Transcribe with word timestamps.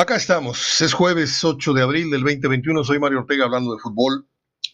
Acá 0.00 0.16
estamos, 0.16 0.80
es 0.80 0.94
jueves 0.94 1.44
8 1.44 1.74
de 1.74 1.82
abril 1.82 2.10
del 2.10 2.22
2021, 2.22 2.84
soy 2.84 2.98
Mario 2.98 3.18
Ortega 3.18 3.44
hablando 3.44 3.74
de 3.74 3.82
fútbol, 3.82 4.26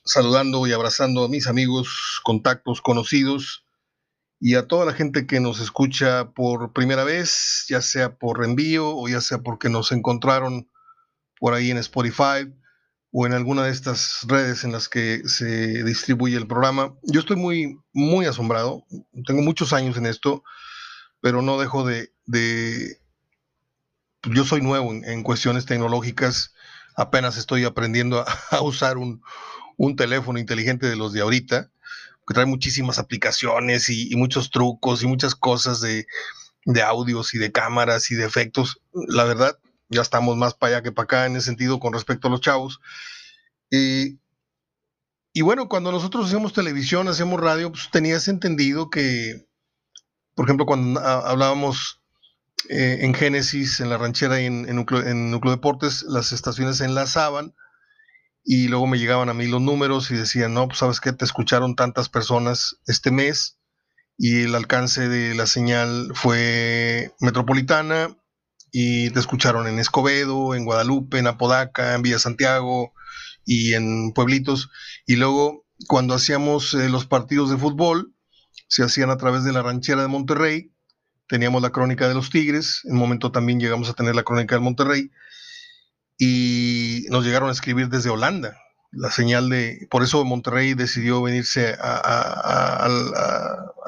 saludando 0.05 0.65
y 0.69 0.73
abrazando 0.73 1.25
a 1.25 1.29
mis 1.29 1.49
amigos, 1.49 2.21
contactos, 2.23 2.81
conocidos 2.81 3.67
y 4.39 4.55
a 4.55 4.69
toda 4.69 4.87
la 4.87 4.93
gente 4.93 5.27
que 5.27 5.41
nos 5.41 5.59
escucha 5.59 6.31
por 6.31 6.73
primera 6.73 7.03
vez, 7.03 7.65
ya 7.69 7.81
sea 7.81 8.15
por 8.15 8.45
envío 8.45 8.97
o 8.97 9.09
ya 9.09 9.21
sea 9.21 9.39
porque 9.39 9.69
nos 9.69 9.91
encontraron 9.91 10.71
por 11.41 11.55
ahí 11.55 11.73
en 11.73 11.79
Spotify 11.79 12.49
o 13.11 13.27
en 13.27 13.33
alguna 13.33 13.65
de 13.65 13.73
estas 13.73 14.21
redes 14.29 14.63
en 14.63 14.71
las 14.71 14.89
que 14.89 15.23
se 15.27 15.83
distribuye 15.83 16.37
el 16.37 16.47
programa. 16.47 16.95
Yo 17.03 17.19
estoy 17.19 17.35
muy, 17.35 17.77
muy 17.93 18.27
asombrado, 18.27 18.85
tengo 19.27 19.43
muchos 19.43 19.73
años 19.73 19.97
en 19.97 20.07
esto, 20.07 20.45
pero 21.21 21.43
no 21.43 21.59
dejo 21.59 21.85
de 21.85 22.13
yo 24.33 24.45
soy 24.45 24.61
nuevo 24.61 24.93
en, 24.93 25.23
cuestiones 25.23 25.67
tecnológicas, 25.67 26.55
apenas 26.97 27.37
estoy 27.37 27.65
aprendiendo 27.65 28.25
a, 28.51 28.61
usar 28.63 28.99
un, 28.99 29.23
teléfono 29.97 30.39
inteligente 30.39 30.87
de 30.87 30.97
los 30.97 31.13
de 31.13 31.21
ahorita, 31.21 31.71
que 32.27 32.35
trae 32.35 32.47
muchísimas 32.47 32.99
aplicaciones 32.99 33.89
y, 33.89 34.15
muchos 34.17 34.51
trucos 34.51 35.03
y 35.03 35.07
muchas 35.07 35.35
cosas 35.35 35.81
de, 35.81 36.07
audios 36.83 37.35
y 37.35 37.39
de 37.39 37.53
cámaras 37.53 38.11
y 38.11 38.15
de 38.15 38.25
efectos. 38.25 38.81
La 38.93 39.25
verdad, 39.25 39.59
ya 39.89 40.03
estamos 40.03 40.37
más 40.37 40.55
para 40.55 40.77
allá 40.77 40.83
que 40.83 40.93
para 40.93 41.05
acá 41.05 41.27
en 41.27 41.37
ese 41.37 41.47
sentido 41.47 41.79
con 41.79 41.93
respecto 41.93 42.29
a 42.29 42.31
los 42.31 42.41
chavos. 42.41 42.81
y 43.71 45.43
bueno, 45.43 45.69
cuando 45.69 45.93
nosotros 45.93 46.27
hacemos 46.27 46.53
televisión, 46.53 47.09
hacemos 47.09 47.41
radio, 47.41 47.71
pues 47.71 47.91
tenías 47.91 48.27
entendido 48.29 48.89
que, 48.91 49.47
por 50.35 50.47
ejemplo, 50.47 50.67
cuando 50.67 50.99
hablábamos 51.01 52.01
eh, 52.69 52.99
en 53.03 53.15
Génesis, 53.15 53.81
en 53.81 53.91
la 53.91 53.99
ranchera 53.99 54.41
y 54.41 54.47
en, 54.47 54.69
en, 54.69 54.77
Núcleo, 54.77 55.51
Deportes, 55.51 56.03
las 56.03 56.33
estaciones 56.33 56.79
se 56.79 56.85
enlazaban 56.85 57.55
y 58.45 58.69
luego 58.69 58.87
me 58.87 58.99
llegaban 58.99 59.29
a 59.29 59.35
mí 59.35 59.47
los 59.47 59.61
números 59.61 60.11
y 60.11 60.15
decían, 60.15 60.55
no, 60.55 60.67
pues 60.67 60.79
sabes 60.79 61.01
que 61.01 61.13
te 61.13 61.25
escucharon 61.25 61.77
tantas 61.77 62.09
personas 62.09 62.77
este 62.87 63.11
mes 63.11 63.59
y 64.19 64.43
el 64.43 64.55
alcance 64.55 65.09
de 65.09 65.35
la 65.35 65.47
señal 65.47 66.11
fue 66.15 67.13
metropolitana 67.21 68.17
y 68.73 69.11
te 69.11 69.21
escucharon 69.21 69.67
en 69.67 69.79
Escobedo, 69.79 70.55
en 70.55 70.65
Guadalupe, 70.65 71.19
en 71.19 71.27
Apodaca, 71.27 71.95
en 71.95 72.03
Villa 72.03 72.19
Santiago 72.19 72.93
y 73.45 73.75
en 73.75 74.13
pueblitos. 74.13 74.71
Y 75.07 75.17
luego 75.17 75.67
cuando 75.87 76.15
hacíamos 76.15 76.75
eh, 76.75 76.89
los 76.89 77.07
partidos 77.07 77.51
de 77.51 77.59
fútbol, 77.59 78.15
se 78.69 78.83
hacían 78.83 79.11
a 79.11 79.17
través 79.17 79.45
de 79.45 79.53
la 79.53 79.63
ranchera 79.63 80.03
de 80.03 80.09
Monterrey 80.09 80.73
teníamos 81.29 81.63
la 81.63 81.71
crónica 81.71 82.09
de 82.09 82.15
los 82.15 82.31
Tigres, 82.31 82.81
en 82.85 82.93
un 82.93 82.99
momento 82.99 83.33
también 83.33 83.61
llegamos 83.61 83.89
a 83.89 83.95
tener 83.95 84.15
la 84.15 84.23
crónica 84.23 84.55
del 84.55 84.65
Monterrey, 84.65 85.11
y 86.19 87.05
nos 87.11 87.25
llegaron 87.25 87.49
a 87.49 87.53
escribir 87.53 87.89
desde 87.89 88.11
Holanda. 88.11 88.57
La 88.91 89.11
señal 89.11 89.51
de, 89.51 89.87
por 89.91 90.03
eso 90.03 90.25
Monterrey 90.25 90.75
decidió 90.75 91.21
venirse 91.21 91.77
a, 91.79 92.89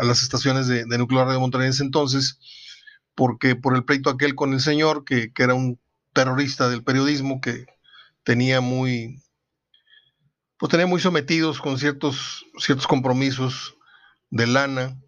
las 0.00 0.22
estaciones 0.22 0.66
de, 0.66 0.84
nuclear 0.98 1.28
de 1.28 1.38
Monterrey 1.38 1.66
en 1.66 1.72
ese 1.72 1.84
entonces, 1.84 2.38
porque 3.14 3.56
por 3.56 3.74
el 3.74 3.84
pleito 3.84 4.10
aquel 4.10 4.34
con 4.34 4.52
el 4.52 4.60
señor, 4.60 5.04
que, 5.04 5.32
que 5.32 5.42
era 5.42 5.54
un 5.54 5.80
terrorista 6.12 6.68
del 6.68 6.84
periodismo, 6.84 7.40
que 7.40 7.66
tenía 8.24 8.60
muy, 8.60 9.22
pues 10.58 10.70
tenía 10.70 10.86
muy 10.86 11.00
sometidos 11.00 11.60
con 11.60 11.78
ciertos, 11.78 12.44
ciertos 12.58 12.86
compromisos 12.86 13.76
de 14.30 14.46
lana, 14.46 15.00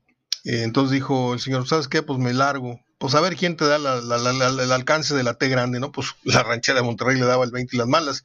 eh, 0.44 0.62
entonces 0.62 0.92
dijo 0.92 1.34
el 1.34 1.40
señor, 1.40 1.66
¿sabes 1.66 1.88
qué? 1.88 2.02
Pues 2.02 2.18
me 2.18 2.32
largo. 2.32 2.80
Pues 2.98 3.14
a 3.14 3.20
ver 3.20 3.36
quién 3.36 3.56
te 3.56 3.66
da 3.66 3.76
el 3.76 4.72
alcance 4.72 5.14
de 5.14 5.22
la 5.22 5.34
T 5.34 5.48
grande, 5.48 5.80
¿no? 5.80 5.92
Pues 5.92 6.08
la 6.24 6.42
ranchera 6.42 6.80
de 6.80 6.84
Monterrey 6.84 7.18
le 7.18 7.26
daba 7.26 7.44
el 7.44 7.50
20 7.50 7.74
y 7.74 7.78
las 7.78 7.88
malas. 7.88 8.24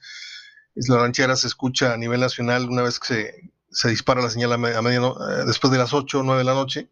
La 0.76 0.98
ranchera 0.98 1.36
se 1.36 1.48
escucha 1.48 1.94
a 1.94 1.98
nivel 1.98 2.20
nacional 2.20 2.70
una 2.70 2.82
vez 2.82 3.00
que 3.00 3.52
se, 3.70 3.90
dispara 3.90 4.22
la 4.22 4.30
señal 4.30 4.52
a, 4.52 4.58
media, 4.58 4.82
eh, 4.82 5.44
después 5.46 5.72
de 5.72 5.80
las 5.80 5.94
8 5.94 6.20
o 6.20 6.24
9 6.24 6.40
de 6.40 6.46
la 6.46 6.54
noche. 6.54 6.90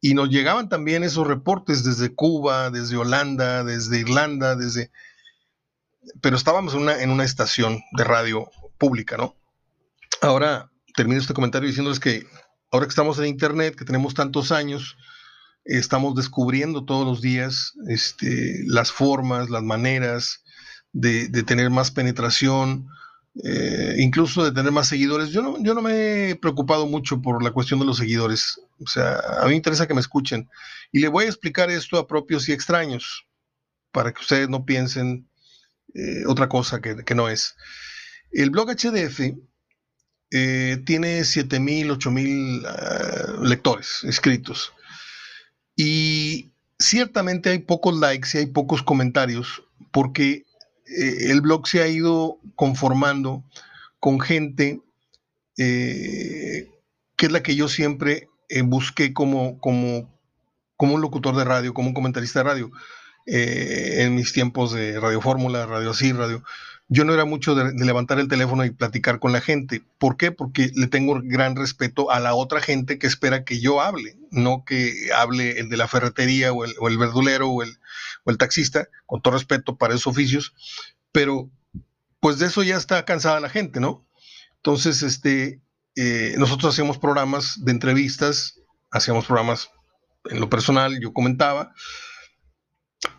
Y 0.00 0.14
nos 0.14 0.30
llegaban 0.30 0.68
también 0.68 1.02
esos 1.02 1.26
reportes 1.26 1.84
desde 1.84 2.14
Cuba, 2.14 2.70
desde 2.70 2.96
Holanda, 2.96 3.64
desde 3.64 3.98
Irlanda, 3.98 4.54
desde... 4.54 4.90
Pero 6.22 6.36
estábamos 6.36 6.72
en 6.74 6.82
una, 6.82 7.02
en 7.02 7.10
una 7.10 7.24
estación 7.24 7.82
de 7.92 8.04
radio 8.04 8.48
pública, 8.78 9.16
¿no? 9.16 9.36
Ahora 10.22 10.70
termino 10.94 11.20
este 11.20 11.34
comentario 11.34 11.68
diciéndoles 11.68 12.00
que 12.00 12.26
ahora 12.70 12.86
que 12.86 12.90
estamos 12.90 13.18
en 13.18 13.26
Internet, 13.26 13.74
que 13.76 13.84
tenemos 13.84 14.14
tantos 14.14 14.52
años, 14.52 14.96
estamos 15.64 16.14
descubriendo 16.14 16.84
todos 16.84 17.06
los 17.06 17.20
días 17.20 17.74
este, 17.88 18.62
las 18.66 18.90
formas, 18.90 19.50
las 19.50 19.62
maneras 19.62 20.42
de, 20.92 21.28
tener 21.44 21.70
más 21.70 21.90
penetración, 21.90 22.88
eh, 23.44 23.96
incluso 23.98 24.44
de 24.44 24.52
tener 24.52 24.72
más 24.72 24.88
seguidores. 24.88 25.30
Yo 25.30 25.42
no, 25.42 25.62
yo 25.62 25.74
no 25.74 25.82
me 25.82 26.30
he 26.30 26.36
preocupado 26.36 26.86
mucho 26.86 27.20
por 27.20 27.42
la 27.42 27.50
cuestión 27.50 27.80
de 27.80 27.86
los 27.86 27.98
seguidores. 27.98 28.60
O 28.80 28.86
sea, 28.86 29.18
a 29.40 29.44
mí 29.44 29.50
me 29.50 29.56
interesa 29.56 29.86
que 29.86 29.94
me 29.94 30.00
escuchen. 30.00 30.48
Y 30.90 31.00
le 31.00 31.08
voy 31.08 31.24
a 31.26 31.28
explicar 31.28 31.70
esto 31.70 31.98
a 31.98 32.06
propios 32.06 32.48
y 32.48 32.52
extraños, 32.52 33.26
para 33.92 34.12
que 34.12 34.20
ustedes 34.20 34.48
no 34.48 34.64
piensen 34.64 35.28
eh, 35.94 36.24
otra 36.26 36.48
cosa 36.48 36.80
que, 36.80 37.04
que 37.04 37.14
no 37.14 37.28
es. 37.28 37.54
El 38.30 38.50
blog 38.50 38.70
HDF 38.70 39.20
eh, 40.30 40.82
tiene 40.84 41.24
7000, 41.24 41.92
8000 41.92 42.62
uh, 42.62 43.44
lectores 43.44 44.04
escritos. 44.04 44.72
Y 45.74 46.50
ciertamente 46.78 47.50
hay 47.50 47.60
pocos 47.60 47.96
likes 47.96 48.28
y 48.34 48.38
hay 48.38 48.46
pocos 48.46 48.82
comentarios 48.82 49.64
porque 49.90 50.44
eh, 50.86 51.30
el 51.30 51.40
blog 51.40 51.66
se 51.66 51.82
ha 51.82 51.88
ido 51.88 52.38
conformando 52.56 53.44
con 54.00 54.20
gente 54.20 54.80
eh, 55.56 56.70
que 57.16 57.26
es 57.26 57.32
la 57.32 57.42
que 57.42 57.56
yo 57.56 57.68
siempre 57.68 58.28
busqué 58.64 59.12
como, 59.12 59.58
como, 59.58 60.08
como 60.76 60.94
un 60.94 61.00
locutor 61.00 61.36
de 61.36 61.44
radio, 61.44 61.74
como 61.74 61.88
un 61.88 61.94
comentarista 61.94 62.40
de 62.40 62.44
radio. 62.44 62.70
en 63.26 64.14
mis 64.14 64.32
tiempos 64.32 64.72
de 64.72 64.98
Radio 65.00 65.20
Fórmula, 65.20 65.66
Radio 65.66 65.90
Así, 65.90 66.12
Radio, 66.12 66.42
yo 66.88 67.04
no 67.04 67.12
era 67.12 67.26
mucho 67.26 67.54
de, 67.54 67.72
levantar 67.84 68.18
el 68.18 68.28
teléfono 68.28 68.64
y 68.64 68.70
platicar 68.70 69.20
con 69.20 69.32
la 69.32 69.42
gente. 69.42 69.82
¿Por 69.98 70.16
qué? 70.16 70.32
Porque 70.32 70.70
le 70.74 70.86
tengo 70.86 71.20
gran 71.22 71.54
respeto 71.54 72.10
a 72.10 72.18
la 72.18 72.34
otra 72.34 72.60
gente 72.60 72.98
que 72.98 73.06
espera 73.06 73.44
que 73.44 73.60
yo 73.60 73.82
hable, 73.82 74.16
no 74.30 74.64
que 74.64 75.10
hable 75.14 75.60
el 75.60 75.68
de 75.68 75.76
la 75.76 75.86
ferretería 75.86 76.52
o 76.52 76.64
el, 76.64 76.98
verdulero 76.98 77.50
o 77.50 77.62
el, 77.62 77.78
taxista, 78.38 78.88
con 79.06 79.20
todo 79.20 79.34
respeto 79.34 79.76
para 79.76 79.94
esos 79.94 80.08
oficios, 80.08 80.54
pero 81.12 81.50
pues 82.20 82.38
de 82.38 82.46
eso 82.46 82.62
ya 82.62 82.76
está 82.76 83.04
cansada 83.04 83.40
la 83.40 83.48
gente, 83.48 83.80
¿no? 83.80 84.06
Entonces, 84.56 85.02
este, 85.02 85.62
eh, 85.94 86.34
nosotros 86.36 86.74
hacíamos 86.74 86.98
programas 86.98 87.64
de 87.64 87.72
entrevistas, 87.72 88.60
hacíamos 88.90 89.26
programas 89.26 89.70
en 90.24 90.40
lo 90.40 90.50
personal, 90.50 90.98
yo 91.00 91.12
comentaba, 91.12 91.72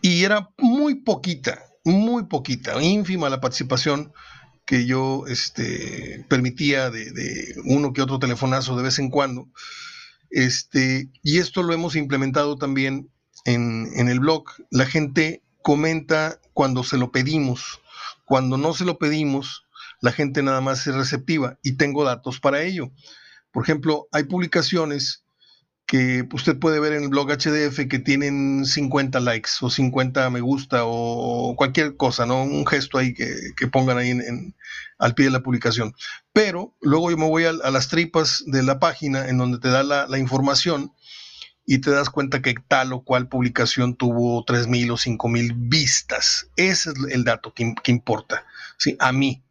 y 0.00 0.24
era 0.24 0.50
muy 0.58 0.96
poquita, 0.96 1.69
muy 1.84 2.24
poquita, 2.24 2.82
ínfima 2.82 3.30
la 3.30 3.40
participación 3.40 4.12
que 4.64 4.86
yo 4.86 5.24
este, 5.26 6.24
permitía 6.28 6.90
de, 6.90 7.54
uno 7.64 7.92
que 7.92 8.02
otro 8.02 8.18
telefonazo 8.18 8.76
de 8.76 8.84
vez 8.84 8.98
en 8.98 9.10
cuando. 9.10 9.48
Este, 10.30 11.10
y 11.22 11.38
esto 11.38 11.62
lo 11.62 11.72
hemos 11.72 11.96
implementado 11.96 12.56
también 12.56 13.10
en, 13.44 13.88
en 13.96 14.08
el 14.08 14.20
blog. 14.20 14.44
La 14.70 14.86
gente 14.86 15.42
comenta 15.62 16.40
cuando 16.52 16.84
se 16.84 16.98
lo 16.98 17.10
pedimos. 17.10 17.80
Cuando 18.24 18.56
no 18.56 18.72
se 18.72 18.84
lo 18.84 18.98
pedimos, 18.98 19.64
la 20.00 20.12
gente 20.12 20.42
nada 20.42 20.60
más 20.60 20.86
es 20.86 20.94
receptiva 20.94 21.58
y 21.62 21.72
tengo 21.72 22.04
datos 22.04 22.38
para 22.38 22.62
ello. 22.62 22.92
Por 23.50 23.64
ejemplo, 23.64 24.06
hay 24.12 24.24
publicaciones 24.24 25.24
que 25.90 26.24
usted 26.32 26.56
puede 26.56 26.78
ver 26.78 26.92
en 26.92 27.02
el 27.02 27.08
blog 27.08 27.32
HDF 27.32 27.88
que 27.88 27.98
tienen 27.98 28.64
50 28.64 29.18
likes 29.18 29.50
o 29.60 29.70
50 29.70 30.30
me 30.30 30.40
gusta 30.40 30.82
o 30.84 31.56
cualquier 31.56 31.96
cosa, 31.96 32.26
¿no? 32.26 32.44
Un 32.44 32.64
gesto 32.64 32.96
ahí 32.96 33.12
que, 33.12 33.26
pongan 33.72 33.98
ahí 33.98 34.10
en, 34.10 34.54
al 35.00 35.16
pie 35.16 35.24
de 35.24 35.32
la 35.32 35.42
publicación. 35.42 35.96
Pero 36.32 36.76
luego 36.80 37.10
yo 37.10 37.16
me 37.16 37.26
voy 37.26 37.44
a, 37.44 37.52
las 37.54 37.88
tripas 37.88 38.44
de 38.46 38.62
la 38.62 38.78
página 38.78 39.28
en 39.28 39.38
donde 39.38 39.58
te 39.58 39.68
da 39.68 39.82
la, 39.82 40.16
información 40.16 40.92
y 41.66 41.78
te 41.78 41.90
das 41.90 42.08
cuenta 42.08 42.40
que 42.40 42.54
tal 42.68 42.92
o 42.92 43.02
cual 43.02 43.26
publicación 43.26 43.96
tuvo 43.96 44.46
3.000 44.46 44.92
o 44.92 44.96
5.000 44.96 45.54
vistas. 45.56 46.50
Ese 46.54 46.90
es 46.90 46.96
el 47.10 47.24
dato 47.24 47.52
que, 47.52 47.74
importa, 47.90 48.46
¿sí? 48.78 48.94
A 49.00 49.10
mí. 49.10 49.42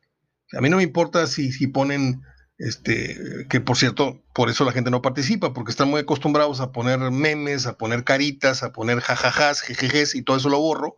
A 0.54 0.62
mí 0.62 0.70
no 0.70 0.78
me 0.78 0.84
importa 0.84 1.28
si, 1.28 1.52
si 1.52 1.68
ponen 1.68 2.24
este, 2.60 3.18
que 3.50 3.62
por 3.62 3.78
cierto, 3.78 4.22
por 4.34 4.50
eso 4.50 4.66
la 4.66 4.74
gente 4.74 4.92
no 4.92 5.02
participa, 5.02 5.54
porque 5.54 5.72
están 5.72 5.90
muy 5.90 6.02
acostumbrados 6.02 6.60
a 6.60 6.72
poner 6.72 7.00
memes, 7.00 7.66
a 7.66 7.78
poner 7.78 8.04
caritas, 8.04 8.64
a 8.64 8.74
poner 8.74 9.00
jajajas, 9.00 9.62
jejejes 9.62 10.14
y 10.14 10.22
todo 10.22 10.38
eso 10.38 10.50
lo 10.50 10.60
borro. 10.60 10.96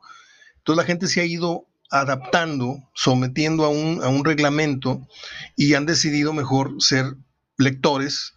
Entonces 0.58 0.78
la 0.78 0.88
gente 0.88 1.08
se 1.08 1.22
ha 1.22 1.26
ido 1.26 1.68
adaptando, 1.92 2.90
sometiendo 2.94 3.66
a 3.66 3.70
un, 3.70 4.02
a 4.04 4.08
un 4.10 4.26
reglamento 4.26 5.08
y 5.56 5.76
han 5.76 5.86
decidido 5.86 6.34
mejor 6.34 6.76
ser 6.80 7.16
lectores 7.58 8.34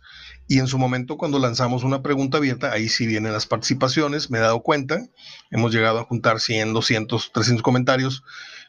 Y 0.46 0.58
en 0.58 0.66
su 0.66 0.76
momento, 0.76 1.16
cuando 1.16 1.38
lanzamos 1.38 1.84
una 1.84 2.02
pregunta 2.02 2.36
abierta, 2.36 2.72
ahí 2.72 2.90
sí 2.90 3.06
vienen 3.06 3.32
las 3.32 3.46
participaciones, 3.46 4.30
me 4.30 4.36
he 4.36 4.42
dado 4.42 4.62
cuenta, 4.62 5.00
hemos 5.50 5.72
llegado 5.72 5.98
a 5.98 6.04
juntar 6.04 6.40
100, 6.40 6.74
200, 6.74 7.32
300 7.32 7.62
comentarios 7.62 8.22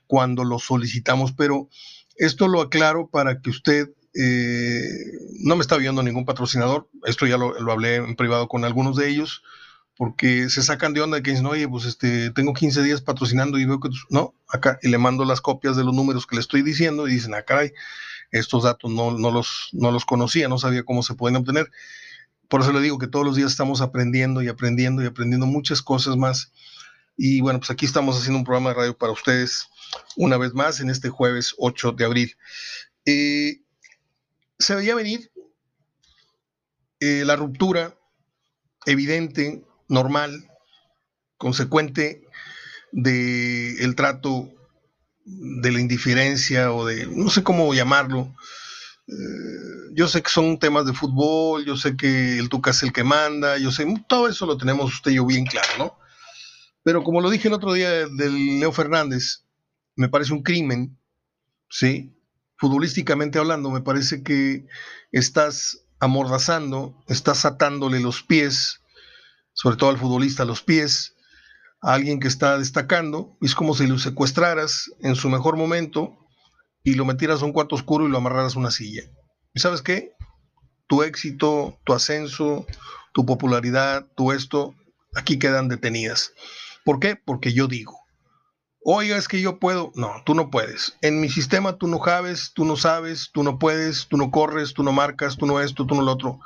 cuando 0.08 0.46
lo 0.46 0.60
solicitamos, 0.60 1.34
pero 1.34 1.68
esto 2.16 2.48
lo 2.48 2.62
aclaro 2.62 3.10
para 3.10 3.42
que 3.42 3.50
usted 3.50 3.90
eh, 4.16 4.88
no 5.40 5.56
me 5.56 5.62
está 5.62 5.78
viendo 5.78 6.02
ningún 6.02 6.26
patrocinador, 6.26 6.90
esto 7.06 7.28
ya 7.28 7.38
lo, 7.38 7.60
lo, 7.60 7.72
hablé 7.72 7.96
en 7.96 8.16
privado 8.16 8.48
con 8.48 8.64
algunos 8.64 8.96
de 8.96 9.10
ellos, 9.10 9.44
porque 9.98 10.50
se 10.50 10.62
sacan 10.62 10.94
de 10.94 11.02
onda 11.02 11.22
que 11.22 11.32
dicen, 11.32 11.46
oye, 11.46 11.68
pues 11.68 11.86
este, 11.86 12.32
tengo 12.32 12.54
15 12.54 12.84
días 12.84 13.02
patrocinando 13.02 13.58
y 13.58 13.66
veo 13.66 13.80
que, 13.80 13.90
no, 14.10 14.34
acá, 14.48 14.80
y 14.82 14.90
le 14.90 14.98
mando 14.98 15.26
las 15.26 15.42
copias 15.42 15.76
de 15.76 15.84
los 15.84 15.94
números 15.94 16.28
que 16.28 16.36
le 16.36 16.42
estoy 16.42 16.62
diciendo 16.62 17.08
y 17.08 17.14
dicen, 17.14 17.34
ah, 17.34 17.44
caray, 17.44 17.72
estos 18.32 18.64
datos 18.64 18.92
no, 18.92 19.18
no, 19.18 19.32
los, 19.32 19.70
no 19.74 19.92
los 19.92 20.06
conocía, 20.06 20.48
no 20.48 20.58
sabía 20.58 20.84
cómo 20.84 21.04
se 21.04 21.16
pueden 21.16 21.38
obtener. 21.38 21.70
Por 22.48 22.62
eso 22.62 22.72
le 22.74 22.82
digo 22.82 23.00
que 23.00 23.08
todos 23.08 23.26
los 23.26 23.36
días 23.36 23.52
estamos 23.52 23.82
aprendiendo 23.82 24.42
y 24.42 24.48
aprendiendo 24.48 25.02
y 25.02 25.08
aprendiendo 25.08 25.46
muchas 25.46 25.82
cosas 25.82 26.16
más. 26.18 26.52
Y 27.18 27.42
bueno, 27.42 27.60
pues 27.60 27.72
aquí 27.72 27.86
estamos 27.86 28.18
haciendo 28.18 28.40
un 28.40 28.46
programa 28.46 28.70
de 28.70 28.76
radio 28.76 28.98
para 28.98 29.14
ustedes 29.14 29.68
una 30.18 30.38
vez 30.38 30.54
más 30.54 30.80
en 30.80 30.90
este 30.90 31.10
jueves 31.10 31.56
8 31.58 31.94
de 31.94 32.06
abril. 32.06 32.36
Eh, 33.06 33.62
se 34.60 34.76
veía 34.76 34.96
venir 34.96 35.32
eh, 37.00 37.24
la 37.26 37.36
ruptura 37.36 37.96
evidente, 38.86 39.64
normal, 39.88 40.50
consecuente 41.38 42.28
del 42.92 43.80
el 43.82 43.96
trato 43.96 44.50
de 45.26 45.72
la 45.72 45.80
indiferencia 45.80 46.72
o 46.72 46.86
de, 46.86 47.08
no 47.08 47.30
sé 47.30 47.44
cómo 47.44 47.74
llamarlo. 47.74 48.34
Eh, 49.08 49.94
yo 49.94 50.08
sé 50.08 50.22
que 50.22 50.30
son 50.30 50.58
temas 50.60 50.86
de 50.86 50.94
fútbol, 50.94 51.66
yo 51.66 51.76
sé 51.76 51.98
que 51.98 52.38
el 52.38 52.50
Tuca 52.50 52.72
es 52.72 52.84
el 52.84 52.94
que 52.94 53.04
manda, 53.04 53.58
yo 53.58 53.72
sé, 53.72 53.86
todo 54.08 54.28
eso 54.28 54.46
lo 54.46 54.58
tenemos 54.58 54.94
usted 54.94 55.12
y 55.12 55.16
yo 55.16 55.26
bien 55.26 55.46
claro, 55.46 55.68
¿no? 55.78 56.00
Pero 56.84 57.04
como 57.04 57.22
lo 57.22 57.30
dije 57.30 57.48
el 57.48 57.54
otro 57.54 57.74
día 57.74 58.08
del 58.08 58.60
Leo 58.60 58.72
Fernández, 58.72 59.44
me 59.96 60.10
parece 60.10 60.34
un 60.34 60.44
crimen, 60.44 60.98
¿sí? 61.70 62.15
Futbolísticamente 62.58 63.40
hablando, 63.40 63.70
me 63.70 63.82
parece 63.82 64.24
que 64.24 64.66
estás 65.12 65.86
amordazando, 66.00 66.96
estás 67.08 67.46
atándole 67.46 68.00
los 68.00 68.24
pies, 68.24 68.82
sobre 69.54 69.78
todo 69.78 69.90
al 69.90 69.98
futbolista, 69.98 70.46
los 70.46 70.62
pies, 70.62 71.16
alguien 71.82 72.20
que 72.20 72.28
está 72.28 72.58
destacando, 72.58 73.38
es 73.42 73.56
como 73.56 73.74
si 73.76 73.88
lo 73.88 73.98
secuestraras 73.98 74.92
en 75.02 75.16
su 75.16 75.30
mejor 75.30 75.58
momento 75.58 76.18
y 76.84 76.96
lo 76.96 77.06
metieras 77.06 77.42
a 77.42 77.46
un 77.46 77.54
cuarto 77.54 77.76
oscuro 77.76 78.08
y 78.08 78.10
lo 78.10 78.18
amarraras 78.18 78.56
a 78.56 78.60
una 78.60 78.72
silla. 78.72 79.04
¿Y 79.54 79.60
sabes 79.60 79.82
qué? 79.82 80.14
Tu 80.88 81.04
éxito, 81.04 81.80
tu 81.84 81.94
ascenso, 81.94 82.66
tu 83.14 83.26
popularidad, 83.26 84.06
tu 84.16 84.32
esto, 84.32 84.76
aquí 85.16 85.40
quedan 85.40 85.68
detenidas. 85.68 86.34
¿Por 86.84 87.00
qué? 87.00 87.16
Porque 87.16 87.54
yo 87.54 87.68
digo. 87.68 88.05
Oiga, 88.88 89.18
es 89.18 89.28
que 89.28 89.42
yo 89.42 89.60
puedo. 89.60 89.92
No, 89.96 90.22
tú 90.26 90.36
no 90.36 90.52
puedes. 90.52 90.96
En 91.02 91.20
mi 91.20 91.30
sistema 91.30 91.78
tú 91.78 91.88
no 91.88 92.00
sabes, 92.04 92.52
tú 92.54 92.66
no 92.66 92.78
sabes, 92.78 93.32
tú 93.34 93.44
no 93.44 93.58
puedes, 93.58 94.08
tú 94.08 94.16
no 94.16 94.32
corres, 94.32 94.74
tú 94.74 94.84
no 94.84 94.92
marcas, 94.92 95.38
tú 95.38 95.46
no 95.46 95.60
esto, 95.60 95.86
tú 95.86 95.96
no 95.96 96.04
lo 96.04 96.12
otro. 96.12 96.40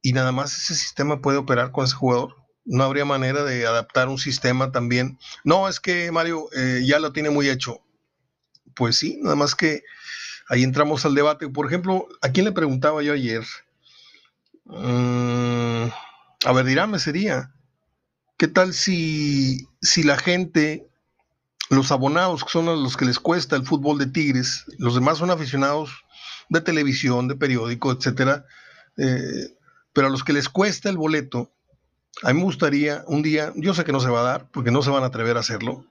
Y 0.00 0.12
nada 0.12 0.32
más 0.32 0.56
ese 0.56 0.74
sistema 0.74 1.20
puede 1.20 1.38
operar 1.38 1.72
con 1.72 1.84
ese 1.84 1.94
jugador 1.94 2.44
no 2.64 2.84
habría 2.84 3.04
manera 3.04 3.44
de 3.44 3.66
adaptar 3.66 4.08
un 4.08 4.18
sistema 4.18 4.72
también. 4.72 5.18
No, 5.44 5.68
es 5.68 5.80
que 5.80 6.10
Mario 6.10 6.48
eh, 6.56 6.82
ya 6.86 6.98
lo 6.98 7.12
tiene 7.12 7.30
muy 7.30 7.48
hecho. 7.48 7.80
Pues 8.74 8.96
sí, 8.96 9.18
nada 9.22 9.36
más 9.36 9.54
que 9.54 9.82
ahí 10.48 10.62
entramos 10.62 11.04
al 11.04 11.14
debate. 11.14 11.48
Por 11.48 11.66
ejemplo, 11.66 12.08
¿a 12.22 12.30
quién 12.30 12.46
le 12.46 12.52
preguntaba 12.52 13.02
yo 13.02 13.12
ayer? 13.12 13.44
Mm, 14.64 15.88
a 16.44 16.52
ver, 16.52 16.64
dirame 16.64 16.98
sería, 16.98 17.52
¿qué 18.38 18.48
tal 18.48 18.72
si, 18.72 19.68
si 19.82 20.02
la 20.02 20.16
gente, 20.16 20.88
los 21.70 21.90
abonados 21.92 22.44
que 22.44 22.50
son 22.50 22.66
los 22.66 22.96
que 22.96 23.04
les 23.04 23.18
cuesta 23.18 23.56
el 23.56 23.64
fútbol 23.64 23.98
de 23.98 24.06
Tigres, 24.06 24.64
los 24.78 24.94
demás 24.94 25.18
son 25.18 25.30
aficionados 25.30 25.90
de 26.48 26.60
televisión, 26.60 27.28
de 27.28 27.36
periódico, 27.36 27.92
etcétera, 27.92 28.44
eh, 28.96 29.56
pero 29.92 30.08
a 30.08 30.10
los 30.10 30.24
que 30.24 30.32
les 30.32 30.48
cuesta 30.48 30.90
el 30.90 30.98
boleto, 30.98 31.50
a 32.22 32.32
mí 32.32 32.38
me 32.38 32.44
gustaría 32.44 33.04
un 33.06 33.22
día, 33.22 33.52
yo 33.56 33.74
sé 33.74 33.84
que 33.84 33.92
no 33.92 34.00
se 34.00 34.10
va 34.10 34.20
a 34.20 34.24
dar, 34.24 34.48
porque 34.50 34.70
no 34.70 34.82
se 34.82 34.90
van 34.90 35.02
a 35.02 35.06
atrever 35.06 35.36
a 35.36 35.40
hacerlo. 35.40 35.84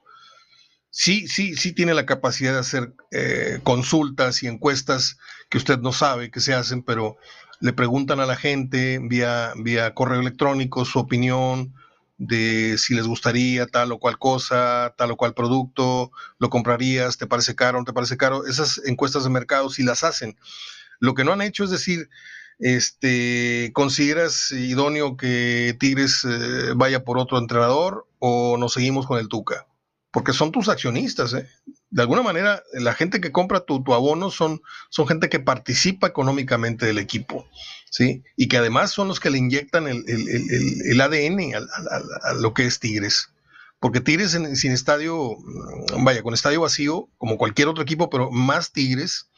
Sí, 0.89 1.27
sí, 1.27 1.55
sí 1.55 1.73
tiene 1.73 1.95
la 1.95 2.05
capacidad 2.05 2.53
de 2.53 2.59
hacer 2.59 2.93
eh, 3.11 3.59
consultas 3.63 4.43
y 4.43 4.47
encuestas 4.47 5.17
que 5.49 5.57
usted 5.57 5.79
no 5.79 5.91
sabe 5.91 6.29
que 6.29 6.39
se 6.39 6.53
hacen, 6.53 6.83
pero 6.83 7.17
le 7.59 7.73
preguntan 7.73 8.19
a 8.19 8.25
la 8.25 8.35
gente 8.35 8.99
vía, 9.01 9.53
vía 9.55 9.93
correo 9.95 10.19
electrónico 10.19 10.85
su 10.85 10.99
opinión 10.99 11.73
de 12.17 12.77
si 12.77 12.93
les 12.93 13.07
gustaría 13.07 13.65
tal 13.67 13.91
o 13.91 13.99
cual 13.99 14.17
cosa, 14.17 14.93
tal 14.97 15.11
o 15.11 15.17
cual 15.17 15.33
producto, 15.33 16.11
lo 16.39 16.49
comprarías, 16.49 17.17
te 17.17 17.27
parece 17.27 17.55
caro, 17.55 17.79
no 17.79 17.85
te 17.85 17.93
parece 17.93 18.17
caro. 18.17 18.45
Esas 18.45 18.81
encuestas 18.85 19.23
de 19.23 19.29
mercado 19.29 19.69
sí 19.69 19.83
las 19.83 20.03
hacen. 20.03 20.37
Lo 20.99 21.13
que 21.13 21.23
no 21.23 21.33
han 21.33 21.41
hecho 21.41 21.63
es 21.63 21.71
decir, 21.71 22.09
este, 22.59 23.71
¿Consideras 23.73 24.51
idóneo 24.51 25.17
que 25.17 25.75
Tigres 25.79 26.23
eh, 26.23 26.73
vaya 26.75 27.03
por 27.03 27.17
otro 27.17 27.37
entrenador 27.37 28.07
o 28.19 28.57
nos 28.57 28.73
seguimos 28.73 29.07
con 29.07 29.19
el 29.19 29.27
Tuca? 29.27 29.67
Porque 30.11 30.33
son 30.33 30.51
tus 30.51 30.69
accionistas, 30.69 31.33
¿eh? 31.33 31.49
De 31.93 32.01
alguna 32.01 32.23
manera, 32.23 32.63
la 32.73 32.95
gente 32.95 33.21
que 33.21 33.31
compra 33.31 33.65
tu, 33.65 33.83
abono 33.93 34.31
son, 34.31 34.63
son 34.89 35.07
gente 35.07 35.29
que 35.29 35.39
participa 35.39 36.07
económicamente 36.07 36.87
del 36.87 36.97
equipo, 36.97 37.47
¿sí? 37.91 38.23
Y 38.35 38.47
que 38.47 38.57
además 38.57 38.89
son 38.89 39.07
los 39.07 39.19
que 39.19 39.29
le 39.29 39.37
inyectan 39.37 39.87
el, 39.87 40.03
el, 40.07 41.01
ADN 41.01 41.53
a, 41.53 42.33
lo 42.33 42.55
que 42.55 42.65
es 42.65 42.79
Tigres. 42.79 43.29
Porque 43.79 44.01
Tigres 44.01 44.31
sin 44.31 44.71
estadio, 44.71 45.37
vaya, 45.99 46.23
con 46.23 46.33
estadio 46.33 46.61
vacío, 46.61 47.09
como 47.19 47.37
cualquier 47.37 47.67
otro 47.67 47.83
equipo, 47.83 48.09
pero 48.09 48.31
más 48.31 48.71
Tigres 48.71 49.29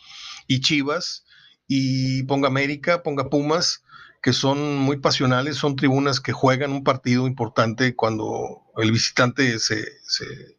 y 0.47 0.61
Chivas, 0.61 1.25
y 1.67 2.23
ponga 2.23 2.47
América, 2.47 3.03
ponga 3.03 3.29
Pumas, 3.29 3.83
que 4.23 4.31
son 4.31 4.77
muy 4.77 4.95
pasionales, 4.95 5.57
son 5.57 5.75
tribunas 5.75 6.21
que 6.21 6.31
juegan 6.31 6.71
un 6.71 6.85
partido 6.85 7.27
importante 7.27 7.97
cuando 7.97 8.61
el 8.77 8.93
visitante 8.93 9.59
se, 9.59 9.83
se, 10.07 10.54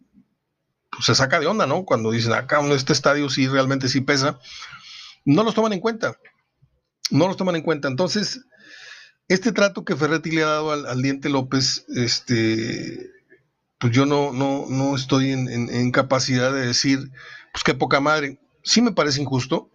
pues, 0.91 1.17
saca 1.17 1.41
de 1.41 1.47
onda, 1.47 1.67
¿no? 1.67 1.85
Cuando 1.85 2.11
dicen, 2.11 2.33
acá 2.33 2.61
este 2.73 2.93
estadio 2.93 3.29
sí 3.29 3.49
realmente 3.49 3.88
sí 3.88 4.00
pesa, 4.00 4.38
no 5.25 5.43
los 5.43 5.55
toman 5.55 5.73
en 5.73 5.81
cuenta, 5.81 6.17
no 7.11 7.27
los 7.29 7.37
toman 7.37 7.56
en 7.56 7.62
cuenta. 7.62 7.88
Entonces, 7.88 8.41
este 9.29 9.53
trato 9.53 9.85
que 9.85 9.97
Ferretti 9.97 10.31
le 10.31 10.43
ha 10.43 10.47
dado 10.47 10.73
al, 10.73 11.03
Diente 11.03 11.29
López, 11.29 11.85
este, 11.88 13.11
pues 13.78 13.93
yo 13.93 14.07
no, 14.07 14.33
no, 14.33 14.66
no 14.69 14.95
estoy 14.95 15.33
en, 15.33 15.49
en 15.49 15.90
capacidad 15.90 16.52
de 16.52 16.66
decir, 16.66 17.11
pues 17.52 17.64
qué 17.64 17.75
poca 17.75 18.00
madre. 18.00 18.38
Sí 18.62 18.83
me 18.83 18.93
parece 18.93 19.23
injusto, 19.23 19.71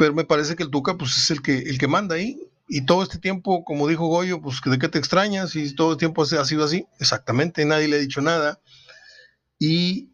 pero 0.00 0.14
me 0.14 0.24
parece 0.24 0.56
que 0.56 0.62
el 0.62 0.70
Tuca 0.70 0.96
pues 0.96 1.16
es 1.18 1.30
el 1.30 1.42
que, 1.42 1.58
el 1.58 1.76
que 1.78 1.86
manda 1.86 2.14
ahí. 2.14 2.40
Y 2.66 2.86
todo 2.86 3.02
este 3.02 3.18
tiempo, 3.18 3.64
como 3.64 3.86
dijo 3.86 4.06
Goyo, 4.06 4.40
pues 4.40 4.60
¿de 4.64 4.78
qué 4.78 4.88
te 4.88 4.98
extrañas? 4.98 5.54
Y 5.56 5.74
todo 5.74 5.92
el 5.92 5.98
tiempo 5.98 6.22
ha 6.22 6.44
sido 6.46 6.64
así. 6.64 6.86
Exactamente, 6.98 7.64
nadie 7.66 7.86
le 7.86 7.96
ha 7.96 8.00
dicho 8.00 8.22
nada. 8.22 8.60
Y 9.60 10.10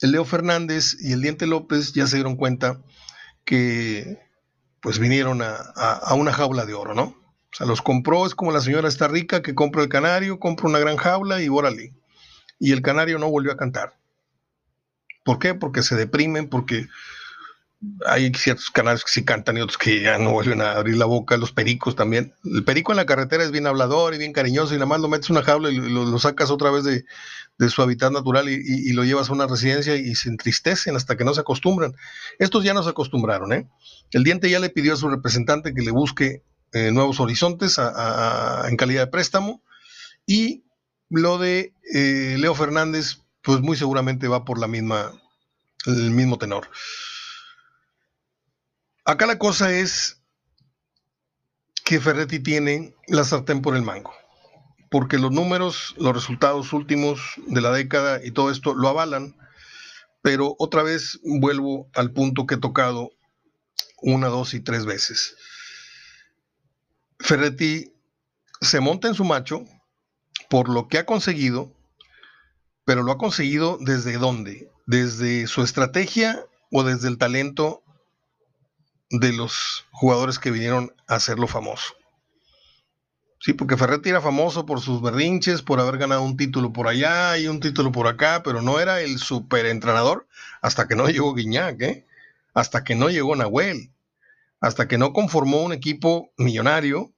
el 0.00 0.12
Leo 0.12 0.24
Fernández 0.24 0.96
y 1.00 1.12
el 1.12 1.22
Diente 1.22 1.46
López 1.46 1.94
ya 1.94 2.06
se 2.06 2.16
dieron 2.16 2.36
cuenta 2.36 2.80
que 3.44 4.20
pues 4.80 4.98
vinieron 4.98 5.40
a, 5.42 6.14
una 6.14 6.32
jaula 6.32 6.66
de 6.66 6.74
oro, 6.74 6.94
¿no? 6.94 7.02
O 7.04 7.54
sea, 7.54 7.66
los 7.66 7.82
compró, 7.82 8.26
es 8.26 8.34
como 8.34 8.52
la 8.52 8.60
señora 8.60 8.88
está 8.88 9.08
rica 9.08 9.42
que 9.42 9.54
compra 9.54 9.82
el 9.82 9.88
canario, 9.88 10.38
compra 10.38 10.68
una 10.68 10.80
gran 10.80 10.96
jaula 10.96 11.42
y 11.42 11.48
órale. 11.48 11.94
Y 12.58 12.72
el 12.72 12.82
canario 12.82 13.18
no 13.18 13.30
volvió 13.30 13.52
a 13.52 13.56
cantar. 13.56 13.96
¿Por 15.24 15.38
qué? 15.38 15.54
Porque 15.54 15.82
se 15.82 15.96
deprimen, 15.96 16.48
porque 16.48 16.88
hay 18.06 18.32
ciertos 18.34 18.70
canales 18.70 19.04
que 19.04 19.10
sí 19.10 19.24
cantan 19.24 19.56
y 19.56 19.60
otros 19.60 19.78
que 19.78 20.02
ya 20.02 20.18
no 20.18 20.32
vuelven 20.32 20.60
a 20.60 20.72
abrir 20.72 20.96
la 20.96 21.04
boca, 21.04 21.36
los 21.36 21.52
pericos 21.52 21.96
también. 21.96 22.34
El 22.44 22.64
perico 22.64 22.92
en 22.92 22.96
la 22.96 23.06
carretera 23.06 23.42
es 23.44 23.50
bien 23.50 23.66
hablador 23.66 24.14
y 24.14 24.18
bien 24.18 24.32
cariñoso 24.32 24.74
y 24.74 24.76
nada 24.76 24.86
más 24.86 25.00
lo 25.00 25.08
metes 25.08 25.30
una 25.30 25.42
jaula 25.42 25.70
y 25.70 25.76
lo, 25.76 26.18
sacas 26.18 26.50
otra 26.50 26.70
vez 26.70 26.84
de, 26.84 27.04
su 27.68 27.82
hábitat 27.82 28.12
natural 28.12 28.48
y, 28.48 28.92
lo 28.92 29.04
llevas 29.04 29.30
a 29.30 29.32
una 29.32 29.46
residencia 29.46 29.94
y 29.94 30.14
se 30.14 30.28
entristecen 30.28 30.96
hasta 30.96 31.16
que 31.16 31.24
no 31.24 31.34
se 31.34 31.40
acostumbran. 31.40 31.94
Estos 32.38 32.64
ya 32.64 32.74
no 32.74 32.82
se 32.82 32.90
acostumbraron, 32.90 33.52
¿eh? 33.52 33.68
El 34.10 34.24
diente 34.24 34.50
ya 34.50 34.58
le 34.58 34.70
pidió 34.70 34.94
a 34.94 34.96
su 34.96 35.08
representante 35.08 35.74
que 35.74 35.82
le 35.82 35.90
busque 35.90 36.42
eh, 36.72 36.90
nuevos 36.90 37.20
horizontes 37.20 37.78
en 37.78 38.76
calidad 38.76 39.02
de 39.02 39.10
préstamo 39.10 39.62
y 40.26 40.64
lo 41.10 41.38
de 41.38 41.74
eh, 41.92 42.36
Leo 42.38 42.54
Fernández, 42.54 43.18
pues 43.42 43.60
muy 43.60 43.76
seguramente 43.76 44.28
va 44.28 44.44
por 44.44 44.58
la 44.58 44.68
misma, 44.68 45.12
el 45.86 46.10
mismo 46.10 46.38
tenor. 46.38 46.68
Acá 49.04 49.26
la 49.26 49.38
cosa 49.38 49.72
es 49.72 50.22
que 51.84 52.00
Ferretti 52.00 52.38
tiene 52.38 52.94
la 53.08 53.24
sartén 53.24 53.60
por 53.60 53.74
el 53.74 53.82
mango, 53.82 54.14
porque 54.90 55.18
los 55.18 55.32
números, 55.32 55.94
los 55.98 56.14
resultados 56.14 56.72
últimos 56.72 57.20
de 57.48 57.60
la 57.60 57.72
década 57.72 58.24
y 58.24 58.30
todo 58.30 58.52
esto 58.52 58.74
lo 58.74 58.88
avalan, 58.88 59.36
pero 60.22 60.54
otra 60.60 60.84
vez 60.84 61.18
vuelvo 61.24 61.90
al 61.94 62.12
punto 62.12 62.46
que 62.46 62.54
he 62.54 62.58
tocado 62.58 63.10
una, 64.00 64.28
dos 64.28 64.54
y 64.54 64.60
tres 64.60 64.86
veces. 64.86 65.36
Ferretti 67.18 67.92
se 68.60 68.78
monta 68.78 69.08
en 69.08 69.14
su 69.14 69.24
macho 69.24 69.64
por 70.48 70.68
lo 70.68 70.86
que 70.86 70.98
ha 70.98 71.06
conseguido, 71.06 71.74
pero 72.84 73.02
lo 73.02 73.10
ha 73.10 73.18
conseguido 73.18 73.78
desde 73.80 74.16
dónde? 74.18 74.70
Desde 74.86 75.48
su 75.48 75.62
estrategia 75.62 76.44
o 76.70 76.84
desde 76.84 77.08
el 77.08 77.18
talento 77.18 77.81
de 79.12 79.32
los 79.32 79.84
jugadores 79.92 80.38
que 80.38 80.50
vinieron 80.50 80.92
a 81.06 81.16
hacerlo 81.16 81.46
famoso. 81.46 81.94
Sí, 83.38 83.52
porque 83.52 83.76
Ferretti 83.76 84.08
era 84.08 84.20
famoso 84.20 84.64
por 84.66 84.80
sus 84.80 85.02
berrinches, 85.02 85.62
por 85.62 85.80
haber 85.80 85.98
ganado 85.98 86.22
un 86.22 86.36
título 86.36 86.72
por 86.72 86.88
allá 86.88 87.36
y 87.38 87.48
un 87.48 87.60
título 87.60 87.92
por 87.92 88.06
acá, 88.06 88.42
pero 88.42 88.62
no 88.62 88.80
era 88.80 89.00
el 89.00 89.18
superentrenador 89.18 90.26
hasta 90.62 90.88
que 90.88 90.96
no 90.96 91.08
llegó 91.08 91.34
Guiñac, 91.34 91.80
¿eh? 91.82 92.06
hasta 92.54 92.84
que 92.84 92.94
no 92.94 93.10
llegó 93.10 93.36
Nahuel, 93.36 93.90
hasta 94.60 94.88
que 94.88 94.96
no 94.96 95.12
conformó 95.12 95.62
un 95.62 95.72
equipo 95.72 96.32
millonario, 96.36 97.12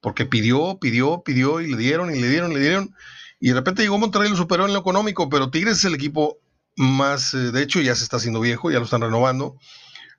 porque 0.00 0.26
pidió, 0.26 0.78
pidió, 0.80 1.22
pidió 1.22 1.60
y 1.60 1.70
le 1.70 1.76
dieron 1.76 2.14
y 2.14 2.20
le 2.20 2.28
dieron 2.28 2.52
y 2.52 2.54
le 2.54 2.60
dieron. 2.60 2.94
Y 3.40 3.48
de 3.48 3.54
repente 3.54 3.82
llegó 3.82 3.98
Monterrey 3.98 4.28
y 4.28 4.30
lo 4.30 4.36
superó 4.36 4.66
en 4.66 4.72
lo 4.72 4.78
económico, 4.78 5.28
pero 5.28 5.50
Tigres 5.50 5.78
es 5.78 5.84
el 5.84 5.94
equipo 5.94 6.38
más, 6.76 7.34
eh, 7.34 7.50
de 7.50 7.62
hecho 7.62 7.80
ya 7.80 7.94
se 7.94 8.04
está 8.04 8.16
haciendo 8.16 8.40
viejo, 8.40 8.70
ya 8.70 8.78
lo 8.78 8.84
están 8.84 9.00
renovando. 9.02 9.58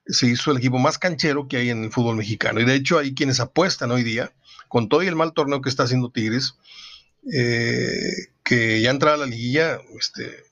Se 0.07 0.27
hizo 0.27 0.51
el 0.51 0.57
equipo 0.57 0.77
más 0.77 0.97
canchero 0.97 1.47
que 1.47 1.57
hay 1.57 1.69
en 1.69 1.83
el 1.85 1.91
fútbol 1.91 2.17
mexicano. 2.17 2.59
Y 2.59 2.65
de 2.65 2.75
hecho 2.75 2.99
hay 2.99 3.13
quienes 3.13 3.39
apuestan 3.39 3.91
hoy 3.91 4.03
día 4.03 4.31
con 4.67 4.89
todo 4.89 5.03
y 5.03 5.07
el 5.07 5.15
mal 5.15 5.33
torneo 5.33 5.61
que 5.61 5.69
está 5.69 5.83
haciendo 5.83 6.11
Tigres, 6.11 6.55
eh, 7.33 8.29
que 8.43 8.81
ya 8.81 8.91
entra 8.91 9.13
a 9.13 9.17
la 9.17 9.25
liguilla, 9.25 9.79
este, 9.99 10.43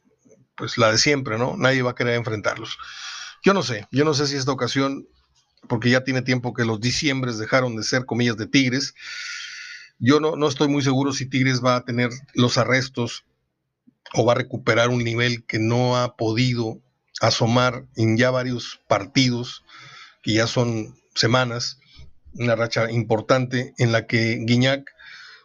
pues 0.56 0.78
la 0.78 0.92
de 0.92 0.98
siempre, 0.98 1.38
¿no? 1.38 1.56
Nadie 1.58 1.82
va 1.82 1.92
a 1.92 1.96
querer 1.96 2.16
enfrentarlos. 2.16 2.78
Yo 3.44 3.54
no 3.54 3.64
sé, 3.64 3.88
yo 3.92 4.06
no 4.06 4.14
sé 4.14 4.28
si 4.28 4.36
esta 4.36 4.52
ocasión, 4.52 5.08
porque 5.68 5.90
ya 5.90 6.04
tiene 6.04 6.22
tiempo 6.22 6.54
que 6.54 6.66
los 6.66 6.80
diciembres 6.80 7.38
dejaron 7.38 7.76
de 7.76 7.84
ser 7.84 8.06
comillas 8.06 8.38
de 8.38 8.48
Tigres, 8.48 8.96
yo 10.00 10.20
no, 10.20 10.36
no 10.36 10.48
estoy 10.48 10.68
muy 10.68 10.82
seguro 10.82 11.14
si 11.14 11.26
Tigres 11.26 11.64
va 11.64 11.76
a 11.76 11.86
tener 11.86 12.10
los 12.34 12.58
arrestos 12.58 13.26
o 14.14 14.26
va 14.26 14.34
a 14.34 14.38
recuperar 14.38 14.90
un 14.90 15.04
nivel 15.04 15.46
que 15.46 15.60
no 15.60 15.98
ha 15.98 16.16
podido 16.16 16.80
asomar 17.22 17.86
en 17.96 18.18
ya 18.18 18.32
varios 18.32 18.80
partidos, 18.88 19.64
que 20.22 20.34
ya 20.34 20.48
son 20.48 20.96
semanas, 21.16 21.80
una 22.36 22.56
racha 22.56 22.90
importante 22.92 23.74
en 23.78 23.92
la 23.92 24.08
que 24.08 24.40
Guiñac, 24.42 24.90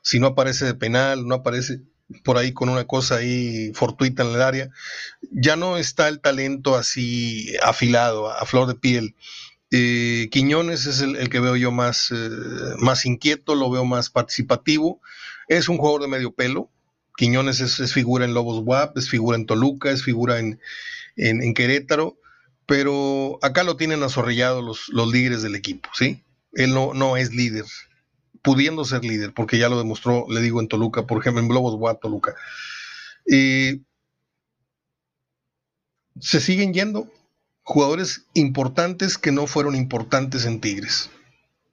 si 0.03 0.21
no 0.21 0.29
aparece 0.29 0.65
de 0.65 0.75
penal, 0.75 1.27
no 1.27 1.37
aparece 1.37 1.81
por 2.25 2.39
ahí 2.39 2.53
con 2.53 2.69
una 2.69 2.87
cosa 2.87 3.17
ahí 3.17 3.73
fortuita 3.75 4.23
en 4.23 4.31
el 4.31 4.43
área, 4.43 4.71
ya 5.31 5.57
no 5.57 5.77
está 5.77 6.09
el 6.09 6.21
talento 6.21 6.77
así 6.77 7.55
afilado, 7.63 8.31
a, 8.31 8.45
flor 8.47 8.67
de 8.67 8.75
piel. 8.75 9.15
Eh, 9.71 10.29
Quiñones 10.31 10.87
es 10.87 11.03
el, 11.03 11.29
que 11.29 11.41
veo 11.41 11.57
yo 11.57 11.71
más, 11.71 12.11
eh, 12.11 12.31
más 12.79 13.05
inquieto, 13.05 13.55
lo 13.55 13.71
veo 13.71 13.85
más 13.85 14.09
participativo. 14.09 15.01
Es 15.49 15.69
un 15.69 15.77
jugador 15.77 16.03
de 16.03 16.09
medio 16.09 16.33
pelo. 16.33 16.71
Quiñones 17.17 17.61
es, 17.61 17.93
figura 17.93 18.25
en 18.25 18.33
Lobos 18.33 18.63
WAP, 18.65 18.97
es 18.97 19.11
figura 19.11 19.37
en 19.37 19.45
Toluca, 19.45 19.91
es 19.91 20.03
figura 20.03 20.39
en, 20.39 20.61
en, 21.19 21.53
Querétaro, 21.53 22.17
pero 22.67 23.39
acá 23.43 23.65
lo 23.65 23.77
tienen 23.77 24.03
azorrillado 24.03 24.63
los, 24.63 24.89
los 24.89 25.13
líderes 25.13 25.43
del 25.43 25.55
equipo, 25.55 25.91
¿sí? 25.95 26.23
él 26.53 26.75
no, 26.75 26.95
no 26.95 27.17
es 27.17 27.33
líder, 27.33 27.65
pudiendo 28.43 28.85
ser 28.85 29.05
líder, 29.05 29.33
porque 29.35 29.59
ya 29.59 29.69
lo 29.69 29.79
demostró, 29.79 30.27
le 30.29 30.41
digo, 30.41 30.61
en 30.61 30.69
Toluca, 30.69 31.07
por 31.07 31.19
ejemplo, 31.19 31.43
en 31.43 31.49
Globos 31.49 31.77
Guat, 31.77 32.01
Toluca. 32.01 32.35
se 33.27 33.81
siguen 36.41 36.73
yendo 36.73 37.13
jugadores 37.63 38.27
importantes 38.35 39.19
que 39.19 39.33
no 39.33 39.47
fueron 39.47 39.75
importantes 39.75 40.47
en 40.47 40.61
Tigres. 40.61 41.11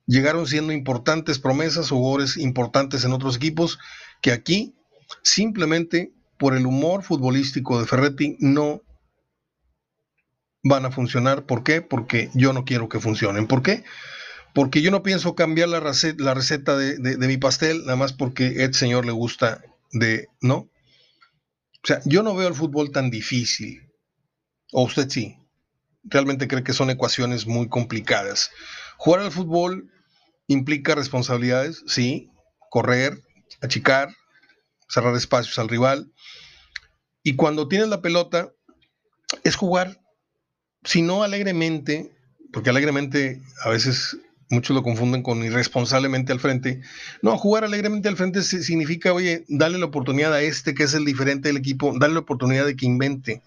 Llegaron 0.08 0.46
siendo 0.46 0.72
importantes 0.74 1.40
promesas, 1.40 1.90
jugadores 1.90 2.38
importantes 2.38 3.06
en 3.06 3.14
otros 3.14 3.38
equipos, 3.38 3.80
que 4.22 4.32
aquí, 4.32 4.75
simplemente 5.24 6.12
por 6.38 6.56
el 6.56 6.66
humor 6.66 7.02
futbolístico 7.02 7.80
de 7.80 7.88
Ferretti, 7.88 8.36
no 8.40 8.82
van 10.66 10.86
a 10.86 10.92
funcionar. 10.92 11.46
¿Por 11.46 11.64
qué? 11.64 11.82
Porque 11.82 12.30
yo 12.34 12.52
no 12.52 12.66
quiero 12.66 12.90
que 12.90 13.00
funcionen. 13.00 13.48
¿Por 13.48 13.64
qué? 13.64 13.86
porque 14.56 14.82
yo 14.82 14.90
no 14.90 15.04
pienso 15.04 15.36
cambiar 15.36 15.68
la 15.68 15.82
receta, 15.82 16.78
de, 16.78 17.18
mi 17.28 17.36
pastel, 17.36 17.82
nada 17.82 17.98
más 17.98 18.14
porque 18.14 18.46
a 18.46 18.64
este 18.64 18.78
señor 18.78 19.06
le 19.06 19.12
gusta 19.12 19.62
de, 19.92 20.30
¿no? 20.40 20.56
O 20.56 20.70
sea, 21.84 22.00
yo 22.06 22.24
no 22.24 22.34
veo 22.34 22.48
el 22.48 22.56
fútbol 22.56 22.92
tan 22.94 23.12
difícil. 23.12 23.92
O 24.72 24.84
usted 24.84 25.10
sí. 25.10 25.38
Realmente 26.04 26.48
cree 26.48 26.64
que 26.64 26.72
son 26.72 26.90
ecuaciones 26.90 27.48
muy 27.48 27.68
complicadas. 27.68 28.50
Jugar 28.96 29.20
al 29.24 29.32
fútbol 29.34 29.92
implica 30.48 30.96
responsabilidades, 30.96 31.84
sí. 31.86 32.32
Correr, 32.72 33.22
achicar, 33.62 34.16
cerrar 34.88 35.18
espacios 35.18 35.60
al 35.60 35.68
rival. 35.68 36.14
Y 37.24 37.36
cuando 37.36 37.68
tienes 37.68 37.90
la 37.90 38.02
pelota, 38.02 38.54
es 39.44 39.58
jugar, 39.58 40.00
si 40.86 41.01
no 41.01 41.24
alegremente, 41.24 42.15
porque 42.54 42.70
alegremente 42.70 43.42
a 43.63 43.70
veces 43.70 44.18
muchos 44.50 44.75
lo 44.75 44.84
confunden 44.84 45.24
con 45.24 45.44
irresponsablemente 45.44 46.32
al 46.32 46.39
frente. 46.39 46.82
No, 47.22 47.38
jugar 47.38 47.63
alegremente 47.63 48.08
al 48.08 48.15
frente 48.15 48.44
significa, 48.44 49.12
oye, 49.12 49.44
dale 49.50 49.77
la 49.77 49.86
oportunidad 49.86 50.34
a 50.34 50.42
este 50.42 50.74
que 50.74 50.84
es 50.84 50.94
el 50.94 51.04
diferente 51.04 51.50
del 51.50 51.58
equipo, 51.58 51.94
dale 52.00 52.13
la 52.13 52.22
oportunidad 52.22 52.65
de 52.65 52.75
que 52.75 52.86
invente. 52.86 53.42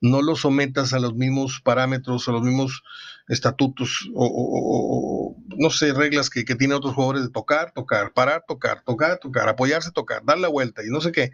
No 0.00 0.20
lo 0.20 0.34
sometas 0.34 0.92
a 0.94 0.98
los 0.98 1.14
mismos 1.14 1.60
parámetros, 1.62 2.26
a 2.26 2.32
los 2.32 2.42
mismos 2.42 2.82
estatutos 3.28 4.10
o, 4.14 5.36
no 5.56 5.70
sé, 5.70 5.92
reglas 5.92 6.28
que, 6.28 6.44
que 6.44 6.56
tienen 6.56 6.76
otros 6.76 6.94
jugadores 6.94 7.22
de 7.22 7.30
tocar, 7.30 7.72
tocar, 7.72 8.12
parar, 8.12 8.42
tocar, 8.48 8.82
tocar, 8.84 9.18
tocar, 9.18 9.48
apoyarse, 9.48 9.92
tocar, 9.92 10.24
dar 10.24 10.38
la 10.38 10.48
vuelta 10.48 10.82
y 10.84 10.88
no 10.88 11.00
sé 11.00 11.12
qué. 11.12 11.30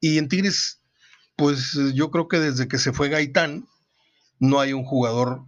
Y 0.00 0.18
en 0.18 0.28
Tigres, 0.28 0.80
pues 1.34 1.76
yo 1.94 2.10
creo 2.12 2.28
que 2.28 2.38
desde 2.38 2.68
que 2.68 2.78
se 2.78 2.92
fue 2.92 3.08
Gaitán, 3.08 3.66
no 4.42 4.58
hay 4.58 4.72
un 4.72 4.84
jugador 4.84 5.44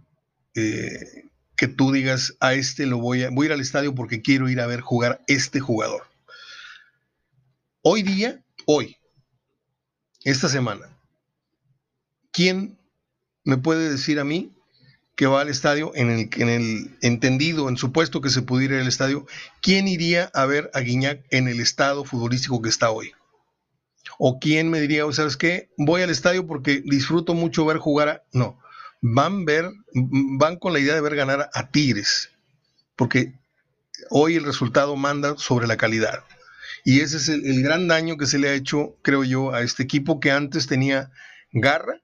eh, 0.55 1.25
que 1.57 1.67
tú 1.67 1.91
digas, 1.91 2.37
a 2.39 2.53
este 2.53 2.85
lo 2.85 2.97
voy 2.97 3.23
a, 3.23 3.29
voy 3.29 3.47
ir 3.47 3.51
al 3.51 3.59
estadio 3.59 3.93
porque 3.93 4.21
quiero 4.21 4.47
ir 4.47 4.61
a 4.61 4.67
ver 4.67 4.79
jugar 4.79 5.21
este 5.27 5.59
jugador. 5.59 6.03
Hoy 7.81 8.03
día, 8.03 8.41
hoy, 8.65 8.95
esta 10.23 10.47
semana, 10.47 10.97
¿quién 12.31 12.77
me 13.43 13.57
puede 13.57 13.89
decir 13.89 14.17
a 14.17 14.23
mí 14.23 14.53
que 15.17 15.27
va 15.27 15.41
al 15.41 15.49
estadio 15.49 15.91
en 15.93 16.09
el, 16.09 16.29
en 16.37 16.47
el 16.47 16.97
entendido, 17.01 17.67
en 17.67 17.75
supuesto 17.75 18.21
que 18.21 18.29
se 18.29 18.43
pudiera 18.43 18.75
ir 18.75 18.81
al 18.81 18.87
estadio, 18.87 19.27
quién 19.61 19.89
iría 19.89 20.31
a 20.33 20.45
ver 20.45 20.71
a 20.73 20.79
Guiñac 20.79 21.21
en 21.31 21.49
el 21.49 21.59
estado 21.59 22.05
futbolístico 22.05 22.61
que 22.61 22.69
está 22.69 22.91
hoy? 22.91 23.11
¿O 24.17 24.39
quién 24.39 24.69
me 24.69 24.79
diría, 24.79 25.03
sabes 25.11 25.35
qué? 25.35 25.69
Voy 25.77 26.01
al 26.01 26.09
estadio 26.09 26.47
porque 26.47 26.81
disfruto 26.85 27.33
mucho 27.33 27.65
ver 27.65 27.77
jugar 27.77 28.07
a... 28.07 28.23
No, 28.31 28.57
van, 29.07 29.45
ver, 29.45 29.71
van 29.93 30.57
con 30.57 30.73
la 30.73 30.79
idea 30.79 30.95
de 30.95 31.01
ver 31.01 31.15
ganar 31.15 31.49
a 31.53 31.69
Tigres, 31.69 32.31
porque 32.95 33.33
hoy 34.09 34.35
el 34.35 34.43
resultado 34.43 34.95
manda 34.95 35.37
sobre 35.37 35.67
la 35.67 35.77
calidad. 35.77 36.23
Y 36.83 37.01
ese 37.01 37.17
es 37.17 37.29
el, 37.29 37.61
gran 37.61 37.87
daño 37.87 38.17
que 38.17 38.25
se 38.25 38.39
le 38.39 38.49
ha 38.49 38.53
hecho, 38.53 38.97
creo 39.03 39.23
yo, 39.23 39.53
a 39.53 39.61
este 39.61 39.83
equipo 39.83 40.19
que 40.19 40.31
antes 40.31 40.65
tenía 40.65 41.11
garra, 41.51 42.01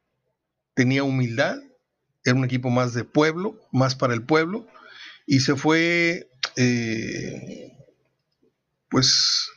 tenía 0.76 1.04
humildad, 1.04 1.58
era 2.24 2.36
un 2.36 2.46
equipo 2.46 2.70
más 2.70 2.94
de 2.94 3.04
pueblo, 3.04 3.60
más 3.72 3.96
para 3.96 4.14
el 4.14 4.24
pueblo, 4.24 4.68
y 5.26 5.40
se 5.40 5.56
fue, 5.56 6.30
eh, 6.56 7.72
pues, 8.90 9.50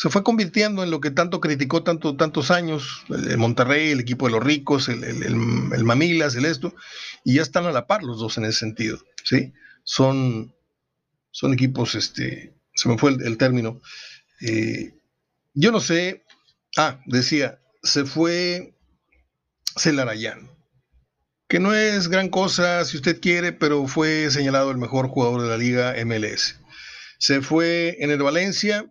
se 0.00 0.08
fue 0.08 0.24
convirtiendo 0.24 0.82
en 0.82 0.90
lo 0.90 0.98
que 0.98 1.10
tanto 1.10 1.42
criticó 1.42 1.82
tanto, 1.82 2.16
tantos 2.16 2.50
años, 2.50 3.04
el, 3.10 3.36
Monterrey, 3.36 3.90
el 3.90 4.00
equipo 4.00 4.24
de 4.24 4.32
los 4.32 4.42
ricos, 4.42 4.88
el, 4.88 5.04
el, 5.04 5.84
Mamilas, 5.84 6.34
el 6.36 6.46
esto, 6.46 6.74
y 7.22 7.34
ya 7.34 7.42
están 7.42 7.66
a 7.66 7.70
la 7.70 7.86
par 7.86 8.02
los 8.02 8.18
dos 8.18 8.38
en 8.38 8.46
ese 8.46 8.60
sentido, 8.60 8.98
¿sí? 9.24 9.52
Son, 9.84 10.54
son 11.32 11.52
equipos, 11.52 11.94
este, 11.96 12.54
se 12.74 12.88
me 12.88 12.96
fue 12.96 13.10
el, 13.10 13.36
término, 13.36 13.82
eh, 14.40 14.94
yo 15.52 15.70
no 15.70 15.80
sé, 15.80 16.24
ah, 16.78 17.02
decía, 17.04 17.60
se 17.82 18.06
fue 18.06 18.72
Celarayán, 19.76 20.50
que 21.46 21.60
no 21.60 21.74
es 21.74 22.08
gran 22.08 22.30
cosa 22.30 22.86
si 22.86 22.96
usted 22.96 23.20
quiere, 23.20 23.52
pero 23.52 23.86
fue 23.86 24.30
señalado 24.30 24.70
el 24.70 24.78
mejor 24.78 25.08
jugador 25.08 25.42
de 25.42 25.48
la 25.48 25.58
liga 25.58 25.94
MLS. 26.06 26.58
Se 27.18 27.42
fue 27.42 27.98
en 28.00 28.10
el 28.10 28.22
Valencia, 28.22 28.90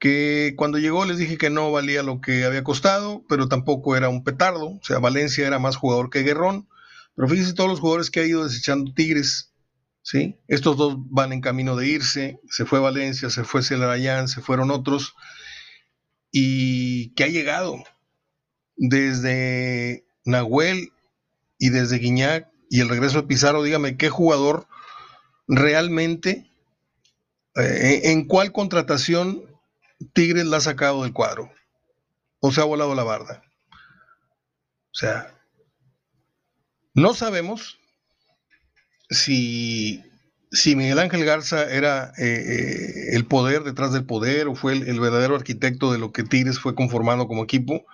que 0.00 0.54
cuando 0.56 0.78
llegó 0.78 1.04
les 1.04 1.18
dije 1.18 1.38
que 1.38 1.50
no 1.50 1.70
valía 1.70 2.02
lo 2.02 2.20
que 2.20 2.44
había 2.44 2.64
costado, 2.64 3.24
pero 3.28 3.48
tampoco 3.48 3.96
era 3.96 4.08
un 4.08 4.24
petardo, 4.24 4.70
o 4.70 4.80
sea, 4.82 4.98
Valencia 4.98 5.46
era 5.46 5.58
más 5.60 5.76
jugador 5.76 6.10
que 6.10 6.22
Guerrón, 6.22 6.68
pero 7.14 7.28
fíjense 7.28 7.52
todos 7.52 7.70
los 7.70 7.80
jugadores 7.80 8.10
que 8.10 8.20
ha 8.20 8.26
ido 8.26 8.42
desechando 8.42 8.92
Tigres, 8.94 9.52
¿sí? 10.02 10.40
Estos 10.48 10.76
dos 10.76 10.96
van 10.98 11.32
en 11.32 11.40
camino 11.40 11.76
de 11.76 11.86
irse, 11.86 12.40
se 12.48 12.64
fue 12.64 12.80
Valencia, 12.80 13.30
se 13.30 13.44
fue 13.44 13.62
Celarayán, 13.62 14.26
se 14.26 14.40
fueron 14.40 14.70
otros, 14.70 15.14
y 16.32 17.14
que 17.14 17.24
ha 17.24 17.28
llegado 17.28 17.76
desde 18.76 20.06
Nahuel 20.24 20.92
y 21.58 21.68
desde 21.68 21.98
Guiñac 21.98 22.48
y 22.70 22.80
el 22.80 22.88
regreso 22.88 23.20
de 23.20 23.28
Pizarro, 23.28 23.62
dígame, 23.62 23.96
¿qué 23.96 24.08
jugador 24.08 24.66
realmente 25.46 26.46
Eh, 27.56 28.12
¿En 28.12 28.26
cuál 28.26 28.52
contratación 28.52 29.42
Tigres 30.12 30.46
la 30.46 30.58
ha 30.58 30.60
sacado 30.60 31.02
del 31.02 31.12
cuadro? 31.12 31.52
¿O 32.40 32.52
se 32.52 32.60
ha 32.60 32.64
volado 32.64 32.94
la 32.94 33.04
barda? 33.04 33.42
O 34.92 34.94
sea, 34.94 35.34
no 36.94 37.14
sabemos 37.14 37.78
si, 39.08 40.02
si 40.50 40.74
Miguel 40.74 40.98
Ángel 40.98 41.24
Garza 41.24 41.70
era 41.70 42.12
eh, 42.18 42.24
eh, 42.24 43.16
el 43.16 43.26
poder 43.26 43.62
detrás 43.62 43.92
del 43.92 44.04
poder 44.04 44.48
o 44.48 44.54
fue 44.54 44.72
el, 44.72 45.00
verdadero 45.00 45.36
arquitecto 45.36 45.92
de 45.92 45.98
lo 45.98 46.12
que 46.12 46.24
Tigres 46.24 46.58
fue 46.58 46.74
conformando 46.74 47.28
como 47.28 47.44
equipo, 47.44 47.84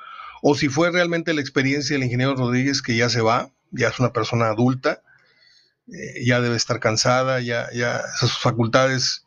o 0.42 0.54
si 0.54 0.68
fue 0.68 0.90
realmente 0.90 1.34
la 1.34 1.40
experiencia 1.40 1.94
del 1.94 2.04
ingeniero 2.04 2.36
Rodríguez 2.36 2.82
que 2.82 2.96
ya 2.96 3.08
se 3.08 3.20
va, 3.20 3.50
ya 3.72 3.88
es 3.88 3.98
una 3.98 4.12
persona 4.12 4.46
adulta, 4.46 5.02
eh, 5.88 6.24
ya 6.24 6.40
debe 6.40 6.56
estar 6.56 6.80
cansada, 6.80 7.40
ya, 7.40 7.68
ya 7.72 8.02
sus 8.18 8.38
facultades 8.38 9.24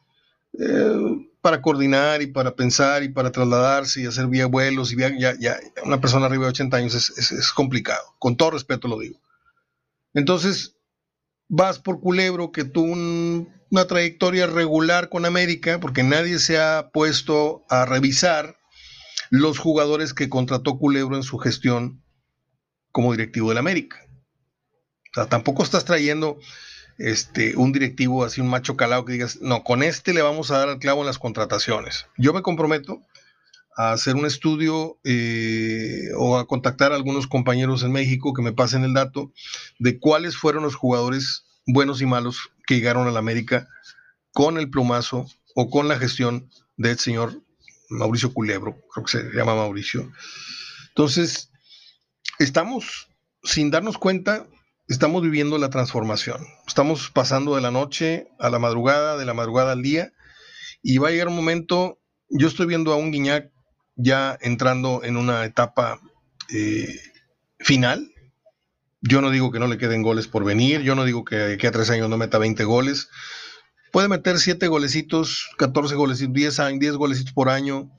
para 1.42 1.62
coordinar 1.62 2.22
y 2.22 2.28
para 2.28 2.56
pensar 2.56 3.04
y 3.04 3.10
para 3.10 3.32
trasladarse 3.32 4.02
y 4.02 4.06
hacer 4.06 4.28
vía 4.28 4.46
vuelos 4.46 4.92
y 4.92 4.98
ya, 4.98 5.36
ya, 5.40 5.58
una 5.84 6.02
persona 6.02 6.26
arriba 6.26 6.46
de 6.46 6.50
80 6.50 6.78
años 6.78 6.96
es, 6.96 7.32
es 7.32 7.52
complicado, 7.54 8.16
con 8.20 8.36
todo 8.36 8.52
respeto 8.52 8.88
lo 8.88 9.00
digo. 9.00 9.20
Entonces, 10.14 10.76
vas 11.48 11.80
por 11.80 12.00
Culebro, 12.00 12.52
que 12.52 12.64
tuvo 12.64 12.94
una 12.94 13.88
trayectoria 13.88 14.48
regular 14.48 15.10
con 15.10 15.26
América, 15.26 15.80
porque 15.80 16.04
nadie 16.04 16.40
se 16.40 16.60
ha 16.60 16.90
puesto 16.92 17.66
a 17.70 17.86
revisar 17.86 18.58
los 19.30 19.60
jugadores 19.60 20.14
que 20.14 20.30
contrató 20.30 20.78
Culebro 20.78 21.16
en 21.16 21.24
su 21.24 21.38
gestión 21.38 22.04
como 22.92 23.12
directivo 23.12 23.50
del 23.50 23.58
América. 23.58 23.98
O 25.12 25.16
sea, 25.16 25.28
tampoco 25.28 25.64
estás 25.64 25.86
trayendo 25.86 26.40
este, 27.00 27.56
un 27.56 27.72
directivo 27.72 28.24
así, 28.24 28.42
un 28.42 28.50
macho 28.50 28.76
calado 28.76 29.06
que 29.06 29.14
digas, 29.14 29.40
no, 29.42 29.64
con 29.64 29.82
este 29.84 30.14
le 30.14 30.22
vamos 30.22 30.52
a 30.52 30.60
dar 30.60 30.70
al 30.70 30.80
clavo 30.80 31.02
en 31.02 31.08
las 31.08 31.18
contrataciones. 31.18 32.06
Yo 32.18 32.34
me 32.34 32.42
comprometo 32.42 33.02
a 33.78 33.94
hacer 33.94 34.16
un 34.16 34.26
estudio 34.26 35.00
eh, 35.06 36.10
o 36.18 36.38
a 36.38 36.46
contactar 36.46 36.92
a 36.92 36.96
algunos 36.96 37.28
compañeros 37.28 37.84
en 37.84 37.94
México 37.94 38.34
que 38.34 38.42
me 38.42 38.52
pasen 38.52 38.84
el 38.84 38.94
dato 38.94 39.32
de 39.80 39.98
cuáles 39.98 40.36
fueron 40.36 40.64
los 40.64 40.76
jugadores 40.76 41.46
buenos 41.66 42.02
y 42.02 42.06
malos 42.06 42.52
que 42.68 42.76
llegaron 42.76 43.08
a 43.08 43.12
la 43.12 43.20
América 43.20 43.70
con 44.34 44.58
el 44.58 44.70
plumazo 44.70 45.26
o 45.56 45.70
con 45.70 45.88
la 45.88 45.98
gestión 45.98 46.50
del 46.76 47.00
señor 47.00 47.42
Mauricio 47.90 48.34
Culebro, 48.34 48.78
creo 48.94 49.06
que 49.06 49.12
se 49.12 49.24
llama 49.34 49.56
Mauricio. 49.56 50.12
Entonces, 50.90 51.50
estamos, 52.38 53.08
sin 53.44 53.72
darnos 53.72 53.98
cuenta, 53.98 54.46
estamos 54.90 55.22
viviendo 55.22 55.58
la 55.60 55.70
transformación. 55.70 56.46
Estamos 56.68 57.12
pasando 57.12 57.56
de 57.56 57.62
la 57.62 57.72
noche 57.72 58.28
a 58.40 58.50
la 58.50 58.60
madrugada, 58.60 59.18
de 59.18 59.26
la 59.26 59.36
madrugada 59.36 59.72
al 59.72 59.84
día, 59.84 60.12
y 60.82 60.98
va 60.98 61.10
a 61.10 61.12
llegar 61.12 61.28
un 61.28 61.36
momento, 61.36 62.00
yo 62.30 62.48
estoy 62.48 62.66
viendo 62.66 62.92
a 62.92 62.96
un 62.96 63.12
Guiñac 63.12 63.52
ya 63.96 64.38
entrando 64.42 65.04
en 65.04 65.16
una 65.16 65.46
etapa 65.46 66.02
eh, 66.52 67.00
final. 67.60 68.12
Yo 69.02 69.22
no 69.22 69.30
digo 69.30 69.52
que 69.52 69.60
no 69.60 69.68
le 69.68 69.78
queden 69.78 70.02
goles 70.02 70.28
por 70.28 70.44
venir, 70.44 70.82
yo 70.82 70.96
no 70.96 71.06
digo 71.06 71.24
que, 71.24 71.58
que 71.60 71.68
a 71.68 71.72
tres 71.72 71.90
años 71.92 72.10
no 72.10 72.18
meta 72.18 72.40
20 72.40 72.64
goles. 72.64 73.10
Puede 73.92 74.08
meter 74.08 74.40
7 74.40 74.68
golecitos, 74.68 75.50
14 75.58 75.96
golecitos, 75.96 76.34
10, 76.34 76.80
10 76.80 76.94
golecitos 76.96 77.34
por 77.34 77.50
año. 77.50 77.92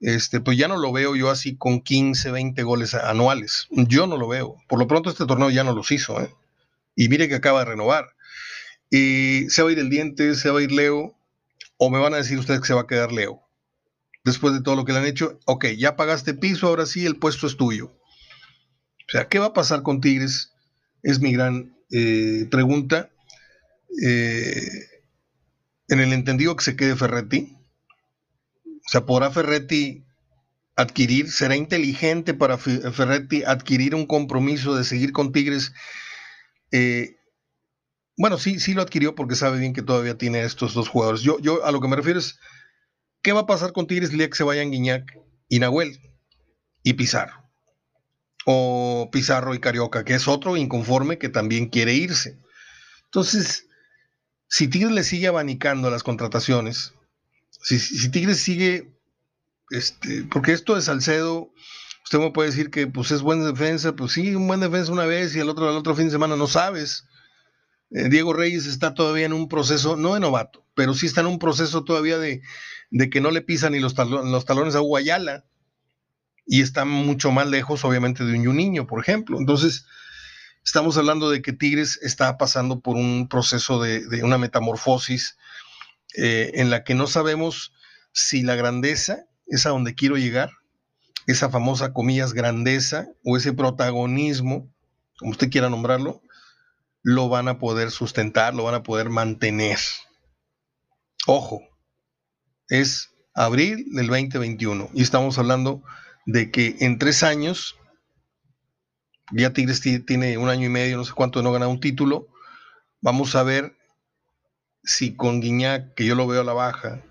Este, 0.00 0.40
pues 0.40 0.58
ya 0.58 0.68
no 0.68 0.76
lo 0.76 0.92
veo 0.92 1.16
yo 1.16 1.30
así 1.30 1.56
con 1.56 1.80
15, 1.80 2.30
20 2.30 2.62
goles 2.62 2.94
anuales. 2.94 3.66
Yo 3.70 4.06
no 4.06 4.16
lo 4.16 4.28
veo. 4.28 4.56
Por 4.68 4.78
lo 4.78 4.86
pronto 4.86 5.10
este 5.10 5.26
torneo 5.26 5.50
ya 5.50 5.64
no 5.64 5.74
los 5.74 5.90
hizo. 5.90 6.20
¿eh? 6.20 6.34
Y 6.94 7.08
mire 7.08 7.28
que 7.28 7.36
acaba 7.36 7.60
de 7.60 7.66
renovar. 7.66 8.14
Y 8.90 9.48
se 9.50 9.62
va 9.62 9.70
a 9.70 9.72
ir 9.72 9.78
el 9.78 9.90
diente, 9.90 10.34
se 10.34 10.50
va 10.50 10.60
a 10.60 10.62
ir 10.62 10.70
Leo, 10.70 11.16
o 11.76 11.90
me 11.90 11.98
van 11.98 12.14
a 12.14 12.18
decir 12.18 12.38
ustedes 12.38 12.60
que 12.60 12.66
se 12.68 12.74
va 12.74 12.82
a 12.82 12.86
quedar 12.86 13.12
Leo 13.12 13.46
después 14.26 14.52
de 14.52 14.60
todo 14.60 14.74
lo 14.74 14.84
que 14.84 14.92
le 14.92 14.98
han 14.98 15.06
hecho, 15.06 15.38
ok, 15.46 15.66
ya 15.78 15.94
pagaste 15.94 16.34
piso, 16.34 16.66
ahora 16.66 16.84
sí 16.84 17.06
el 17.06 17.16
puesto 17.16 17.46
es 17.46 17.56
tuyo. 17.56 17.86
O 17.86 19.10
sea, 19.10 19.28
¿qué 19.28 19.38
va 19.38 19.46
a 19.46 19.52
pasar 19.52 19.82
con 19.82 20.00
Tigres? 20.00 20.52
Es 21.04 21.20
mi 21.20 21.32
gran 21.32 21.76
eh, 21.92 22.48
pregunta. 22.50 23.08
Eh, 24.02 24.68
en 25.88 26.00
el 26.00 26.12
entendido 26.12 26.56
que 26.56 26.64
se 26.64 26.74
quede 26.74 26.96
Ferretti. 26.96 27.55
O 28.86 28.88
sea, 28.88 29.04
¿podrá 29.04 29.30
Ferretti 29.30 30.04
adquirir, 30.76 31.30
será 31.30 31.56
inteligente 31.56 32.34
para 32.34 32.58
Ferretti 32.58 33.42
adquirir 33.44 33.94
un 33.94 34.06
compromiso 34.06 34.76
de 34.76 34.84
seguir 34.84 35.12
con 35.12 35.32
Tigres? 35.32 35.72
Eh, 36.70 37.16
bueno, 38.16 38.38
sí, 38.38 38.60
sí 38.60 38.74
lo 38.74 38.82
adquirió 38.82 39.14
porque 39.14 39.34
sabe 39.34 39.58
bien 39.58 39.72
que 39.72 39.82
todavía 39.82 40.16
tiene 40.16 40.44
estos 40.44 40.74
dos 40.74 40.88
jugadores. 40.88 41.22
Yo, 41.22 41.38
yo 41.40 41.64
a 41.64 41.72
lo 41.72 41.80
que 41.80 41.88
me 41.88 41.96
refiero 41.96 42.18
es 42.18 42.38
¿Qué 43.26 43.32
va 43.32 43.40
a 43.40 43.46
pasar 43.46 43.72
con 43.72 43.88
Tigres 43.88 44.10
el 44.10 44.18
día 44.18 44.30
que 44.30 44.36
se 44.36 44.44
vayan 44.44 44.70
Guiñac 44.70 45.18
y 45.48 45.58
Nahuel 45.58 45.98
y 46.84 46.92
Pizarro? 46.92 47.42
O 48.44 49.08
Pizarro 49.10 49.52
y 49.52 49.58
Carioca, 49.58 50.04
que 50.04 50.14
es 50.14 50.28
otro 50.28 50.56
inconforme 50.56 51.18
que 51.18 51.28
también 51.28 51.66
quiere 51.66 51.94
irse. 51.94 52.38
Entonces, 53.06 53.66
si 54.46 54.68
Tigres 54.68 54.92
le 54.92 55.02
sigue 55.02 55.26
abanicando 55.26 55.90
las 55.90 56.04
contrataciones, 56.04 56.94
si, 57.74 58.10
Tigres 58.10 58.40
sigue, 58.40 58.96
este, 59.70 60.24
porque 60.30 60.52
esto 60.52 60.74
de 60.74 60.82
Salcedo, 60.82 61.52
usted 62.04 62.18
me 62.18 62.30
puede 62.30 62.50
decir 62.50 62.70
que 62.70 62.86
pues 62.86 63.10
es 63.10 63.22
buena 63.22 63.44
defensa, 63.44 63.96
pues 63.96 64.12
sí, 64.12 64.34
un 64.34 64.46
buen 64.46 64.60
defensa 64.60 64.92
una 64.92 65.06
vez 65.06 65.34
y 65.34 65.40
el 65.40 65.48
otro, 65.48 65.68
el 65.70 65.76
otro 65.76 65.94
fin 65.94 66.06
de 66.06 66.12
semana 66.12 66.36
no 66.36 66.46
sabes. 66.46 67.06
Eh, 67.90 68.08
Diego 68.08 68.32
Reyes 68.32 68.66
está 68.66 68.94
todavía 68.94 69.26
en 69.26 69.32
un 69.32 69.48
proceso, 69.48 69.96
no 69.96 70.14
de 70.14 70.20
novato, 70.20 70.64
pero 70.74 70.94
sí 70.94 71.06
está 71.06 71.22
en 71.22 71.26
un 71.26 71.38
proceso 71.38 71.84
todavía 71.84 72.18
de, 72.18 72.42
de 72.90 73.10
que 73.10 73.20
no 73.20 73.30
le 73.30 73.42
pisan 73.42 73.72
ni 73.72 73.80
los, 73.80 73.96
los 73.96 74.44
talones 74.44 74.76
a 74.76 74.80
Guayala 74.80 75.44
y 76.46 76.62
está 76.62 76.84
mucho 76.84 77.32
más 77.32 77.48
lejos, 77.48 77.84
obviamente, 77.84 78.24
de 78.24 78.48
un 78.48 78.56
niño, 78.56 78.86
por 78.86 79.00
ejemplo. 79.00 79.38
Entonces, 79.38 79.86
estamos 80.64 80.96
hablando 80.96 81.30
de 81.30 81.42
que 81.42 81.52
Tigres 81.52 81.98
está 82.02 82.38
pasando 82.38 82.80
por 82.80 82.96
un 82.96 83.28
proceso 83.28 83.80
de, 83.80 84.22
una 84.22 84.38
metamorfosis 84.38 85.36
eh, 86.16 86.52
en 86.54 86.70
la 86.70 86.84
que 86.84 86.94
no 86.94 87.06
sabemos 87.06 87.72
si 88.12 88.42
la 88.42 88.54
grandeza 88.54 89.26
es 89.46 89.66
a 89.66 89.70
donde 89.70 89.94
quiero 89.94 90.16
llegar, 90.16 90.50
esa 91.26 91.50
famosa, 91.50 91.92
comillas, 91.92 92.32
grandeza 92.32 93.08
o 93.24 93.36
ese 93.36 93.52
protagonismo, 93.52 94.72
como 95.18 95.32
usted 95.32 95.50
quiera 95.50 95.68
nombrarlo, 95.68 96.22
lo 97.02 97.28
van 97.28 97.48
a 97.48 97.58
poder 97.58 97.90
sustentar, 97.90 98.54
lo 98.54 98.64
van 98.64 98.74
a 98.74 98.82
poder 98.82 99.10
mantener. 99.10 99.78
Ojo, 101.26 101.60
es 102.68 103.10
abril 103.34 103.86
del 103.92 104.06
2021 104.06 104.90
y 104.94 105.02
estamos 105.02 105.38
hablando 105.38 105.82
de 106.24 106.50
que 106.50 106.76
en 106.80 106.98
tres 106.98 107.22
años, 107.22 107.76
ya 109.32 109.52
Tigres 109.52 109.80
tiene 109.80 110.38
un 110.38 110.48
año 110.48 110.66
y 110.66 110.70
medio, 110.70 110.96
no 110.96 111.04
sé 111.04 111.12
cuánto, 111.12 111.42
no 111.42 111.52
gana 111.52 111.68
un 111.68 111.80
título, 111.80 112.28
vamos 113.00 113.34
a 113.34 113.42
ver 113.42 113.76
si 114.86 115.14
con 115.14 115.40
Guiñac, 115.40 115.94
que 115.94 116.06
yo 116.06 116.14
lo 116.14 116.26
veo 116.26 116.40
a 116.40 116.44
la 116.44 116.54
baja, 116.54 117.02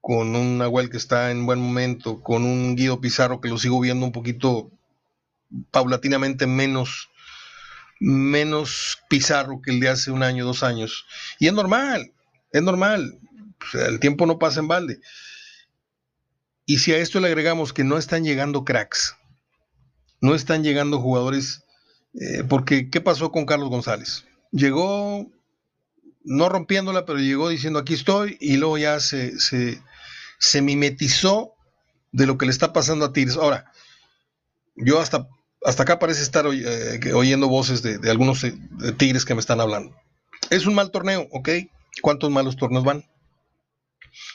con 0.00 0.34
un 0.34 0.58
Nahuel 0.58 0.88
que 0.88 0.96
está 0.96 1.30
en 1.30 1.44
buen 1.44 1.58
momento, 1.58 2.22
con 2.22 2.44
un 2.44 2.76
Guido 2.76 3.00
Pizarro 3.00 3.42
que 3.42 3.48
lo 3.48 3.58
sigo 3.58 3.80
viendo 3.80 4.06
un 4.06 4.12
poquito 4.12 4.70
paulatinamente 5.70 6.46
menos 6.46 7.10
menos 8.00 8.98
Pizarro 9.08 9.60
que 9.62 9.70
el 9.70 9.80
de 9.80 9.88
hace 9.88 10.10
un 10.10 10.22
año, 10.22 10.44
dos 10.44 10.62
años. 10.62 11.06
Y 11.38 11.46
es 11.46 11.52
normal, 11.52 12.12
es 12.50 12.62
normal 12.62 13.18
el 13.72 14.00
tiempo 14.00 14.26
no 14.26 14.38
pasa 14.38 14.60
en 14.60 14.68
balde. 14.68 15.00
Y 16.66 16.78
si 16.78 16.92
a 16.92 16.98
esto 16.98 17.20
le 17.20 17.28
agregamos 17.28 17.72
que 17.72 17.84
no 17.84 17.98
están 17.98 18.24
llegando 18.24 18.64
cracks, 18.64 19.16
no 20.20 20.34
están 20.34 20.62
llegando 20.62 21.00
jugadores, 21.00 21.64
eh, 22.14 22.44
porque 22.48 22.90
¿qué 22.90 23.00
pasó 23.00 23.30
con 23.30 23.46
Carlos 23.46 23.68
González? 23.68 24.24
Llegó, 24.50 25.30
no 26.24 26.48
rompiéndola, 26.48 27.04
pero 27.04 27.18
llegó 27.18 27.48
diciendo 27.50 27.78
aquí 27.78 27.94
estoy 27.94 28.36
y 28.40 28.56
luego 28.56 28.78
ya 28.78 28.98
se, 28.98 29.38
se, 29.38 30.62
mimetizó 30.62 31.52
de 32.12 32.26
lo 32.26 32.38
que 32.38 32.46
le 32.46 32.52
está 32.52 32.72
pasando 32.72 33.04
a 33.04 33.12
Tigres. 33.12 33.36
Ahora, 33.36 33.70
yo 34.74 35.00
hasta, 35.00 35.28
hasta 35.64 35.82
acá 35.82 35.98
parece 35.98 36.22
estar 36.22 36.46
eh, 36.46 37.12
oyendo 37.12 37.48
voces 37.48 37.82
de, 37.82 38.10
algunos 38.10 38.42
eh, 38.42 38.56
Tigres 38.96 39.24
que 39.24 39.34
me 39.34 39.40
están 39.40 39.60
hablando. 39.60 39.94
Es 40.50 40.66
un 40.66 40.74
mal 40.74 40.90
torneo, 40.90 41.28
¿ok? 41.30 41.50
¿Cuántos 42.00 42.30
malos 42.30 42.56
torneos 42.56 42.84
van? 42.84 43.04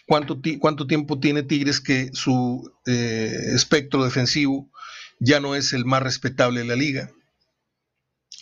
¿Cuánto, 0.05 0.39
cuánto 0.59 0.87
tiempo 0.87 1.19
tiene 1.19 1.43
Tigres 1.43 1.81
que 1.81 2.11
su 2.13 2.71
eh, 2.85 3.33
espectro 3.53 4.03
defensivo 4.03 4.69
ya 5.19 5.39
no 5.39 5.55
es 5.55 5.73
el 5.73 5.85
más 5.85 6.03
respetable 6.03 6.61
de 6.61 6.67
la 6.67 6.75
liga? 6.75 7.11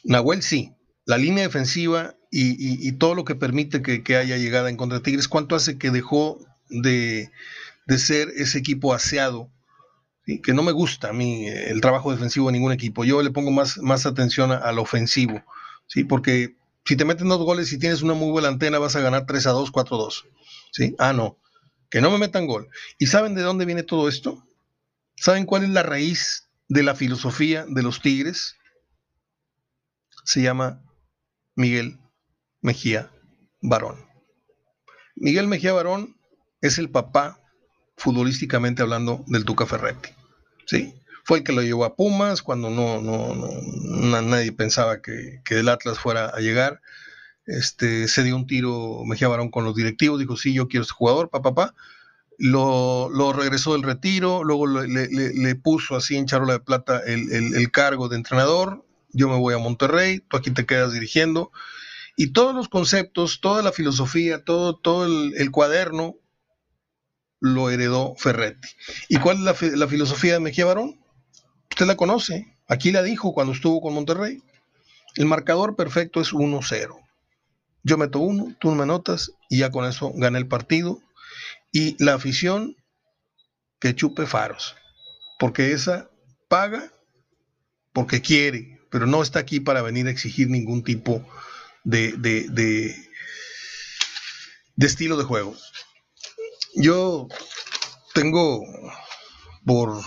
Nahuel 0.03 0.43
sí, 0.43 0.73
la 1.05 1.17
línea 1.17 1.43
defensiva 1.43 2.16
y, 2.29 2.91
todo 2.93 3.15
lo 3.15 3.25
que 3.25 3.35
permite 3.35 3.81
que, 3.81 4.15
haya 4.15 4.37
llegada 4.37 4.69
en 4.69 4.77
contra 4.77 4.97
de 4.97 5.03
Tigres, 5.03 5.27
¿cuánto 5.27 5.55
hace 5.55 5.77
que 5.77 5.91
dejó 5.91 6.39
de, 6.69 7.31
ser 7.97 8.29
ese 8.35 8.59
equipo 8.59 8.93
aseado? 8.93 9.49
Que 10.43 10.53
no 10.53 10.61
me 10.61 10.73
gusta 10.73 11.09
a 11.09 11.13
mí 11.13 11.47
el 11.47 11.79
trabajo 11.79 12.11
defensivo 12.11 12.47
de 12.47 12.53
ningún 12.53 12.73
equipo. 12.73 13.05
Yo 13.05 13.21
le 13.21 13.31
pongo 13.31 13.51
más, 13.51 13.77
más 13.77 14.05
atención 14.05 14.51
al 14.51 14.77
ofensivo, 14.77 15.41
¿sí? 15.87 16.03
porque 16.03 16.55
Si 16.83 16.97
te 16.97 17.05
meten 17.05 17.29
dos 17.29 17.39
goles 17.39 17.71
y 17.71 17.79
tienes 17.79 18.01
una 18.01 18.13
muy 18.13 18.29
buena 18.29 18.49
antena, 18.49 18.79
vas 18.79 18.95
a 18.95 19.01
ganar 19.01 19.25
3 19.25 19.47
a 19.47 19.51
2, 19.51 19.71
4 19.71 19.95
a 19.95 19.99
2. 19.99 20.25
¿Sí? 20.71 20.95
Ah, 20.99 21.13
no. 21.13 21.37
Que 21.89 22.01
no 22.01 22.11
me 22.11 22.17
metan 22.17 22.45
gol. 22.45 22.67
¿Y 22.97 23.07
saben 23.07 23.35
de 23.35 23.41
dónde 23.41 23.65
viene 23.65 23.83
todo 23.83 24.09
esto? 24.09 24.45
¿Saben 25.15 25.45
cuál 25.45 25.63
es 25.63 25.69
la 25.69 25.83
raíz 25.83 26.49
de 26.67 26.83
la 26.83 26.93
filosofía 26.93 27.65
de 27.67 27.83
los 27.83 28.01
Tigres? 28.01 28.55
Se 30.25 30.41
llama 30.41 30.81
Miguel 31.55 31.97
Mejía 32.61 33.11
Barón. 33.61 34.05
Miguel 35.15 35.47
Mejía 35.47 35.73
Barón 35.73 36.17
es 36.61 36.77
el 36.77 36.89
papá, 36.89 37.39
futbolísticamente 37.95 38.81
hablando, 38.81 39.23
del 39.27 39.45
Tuca 39.45 39.65
Ferretti. 39.65 40.09
¿sí? 40.65 40.93
Fue 41.23 41.39
el 41.39 41.43
que 41.43 41.53
lo 41.53 41.61
llevó 41.61 41.85
a 41.85 41.95
Pumas 41.95 42.41
cuando 42.41 42.69
no, 42.69 43.01
no, 43.01 44.21
nadie 44.21 44.51
pensaba 44.51 45.01
que, 45.01 45.41
el 45.49 45.69
Atlas 45.69 45.99
fuera 45.99 46.27
a 46.27 46.39
llegar. 46.39 46.81
Este, 47.45 48.07
se 48.07 48.23
dio 48.23 48.35
un 48.35 48.45
tiro 48.45 49.03
Mejía 49.05 49.27
Barón 49.27 49.49
con 49.49 49.63
los 49.63 49.75
directivos, 49.75 50.19
dijo, 50.19 50.37
sí, 50.37 50.53
yo 50.53 50.67
quiero 50.67 50.83
este 50.83 50.93
jugador, 50.93 51.29
papá, 51.29 51.53
papá. 51.53 51.75
Lo, 52.37 53.33
regresó 53.33 53.73
del 53.73 53.83
retiro, 53.83 54.43
luego 54.43 54.67
le, 54.67 55.55
puso 55.55 55.95
así 55.95 56.15
en 56.17 56.27
charola 56.27 56.53
de 56.53 56.59
plata 56.59 57.01
el, 57.05 57.71
cargo 57.71 58.09
de 58.09 58.17
entrenador, 58.17 58.85
yo 59.11 59.27
me 59.27 59.37
voy 59.37 59.55
a 59.55 59.57
Monterrey, 59.57 60.19
tú 60.19 60.37
aquí 60.37 60.51
te 60.51 60.65
quedas 60.65 60.93
dirigiendo, 60.93 61.51
y 62.19 62.33
todos 62.33 62.53
los 62.53 62.67
conceptos, 62.67 63.39
toda 63.41 63.61
la 63.61 63.71
filosofía, 63.71 64.43
todo, 64.43 64.75
todo 64.75 65.05
el, 65.05 65.51
cuaderno 65.51 66.15
lo 67.39 67.69
heredó 67.69 68.15
Ferretti. 68.15 68.67
¿Y 69.07 69.19
cuál 69.19 69.37
es 69.37 69.77
la, 69.77 69.87
filosofía 69.87 70.33
de 70.33 70.39
Mejía 70.39 70.65
Barón? 70.65 70.99
Usted 71.69 71.85
la 71.85 71.95
conoce, 71.95 72.57
aquí 72.67 72.91
la 72.91 73.03
dijo 73.03 73.33
cuando 73.33 73.53
estuvo 73.53 73.81
con 73.81 73.93
Monterrey. 73.93 74.41
El 75.15 75.27
marcador 75.27 75.75
perfecto 75.75 76.19
es 76.19 76.33
1-0. 76.33 76.97
Yo 77.83 77.97
meto 77.99 78.19
uno, 78.19 78.55
tú 78.59 78.71
me 78.71 78.87
notas 78.87 79.31
y 79.47 79.59
ya 79.59 79.69
con 79.69 79.85
eso 79.85 80.11
gané 80.15 80.39
el 80.39 80.47
partido. 80.47 80.99
Y 81.71 82.03
la 82.03 82.15
afición 82.15 82.75
que 83.79 83.93
chupe 83.93 84.25
faros, 84.25 84.75
porque 85.37 85.71
esa 85.71 86.09
paga 86.47 86.91
porque 87.93 88.21
quiere, 88.21 88.79
pero 88.89 89.05
no 89.05 89.21
está 89.21 89.37
aquí 89.37 89.59
para 89.59 89.83
venir 89.83 90.07
a 90.07 90.11
exigir 90.11 90.49
ningún 90.49 90.83
tipo 90.83 91.13
de, 91.19 91.27
de, 91.87 92.45
de, 92.49 92.95
estilo 94.77 95.17
de 95.17 95.23
juego. 95.23 95.55
Yo 96.75 97.27
tengo 98.13 98.61
por 99.65 100.01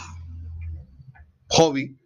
hobby, 1.49 1.99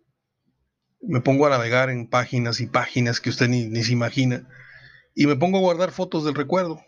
me 1.00 1.20
pongo 1.20 1.46
a 1.46 1.50
navegar 1.50 1.90
en 1.90 2.08
páginas 2.08 2.60
y 2.60 2.66
páginas 2.66 3.20
que 3.20 3.30
usted 3.30 3.48
ni, 3.48 3.66
ni 3.66 3.82
se 3.82 3.92
imagina, 3.92 4.48
y 5.14 5.26
me 5.26 5.36
pongo 5.36 5.58
a 5.58 5.62
guardar 5.62 5.90
fotos 5.90 6.24
del 6.24 6.34
recuerdo. 6.34 6.80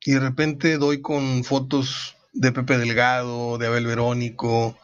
Y 0.00 0.12
de 0.12 0.20
repente 0.20 0.78
doy 0.78 1.00
con 1.00 1.44
fotos 1.44 2.16
de 2.32 2.52
Pepe 2.52 2.78
Delgado, 2.78 3.58
de 3.58 3.66
Abel 3.66 3.86
Verónico, 3.86 4.76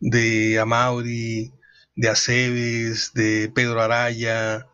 de 0.00 0.58
Amauri, 0.58 1.52
de 1.94 2.08
Aceves, 2.08 3.12
de 3.14 3.50
Pedro 3.54 3.80
Araya, 3.80 4.66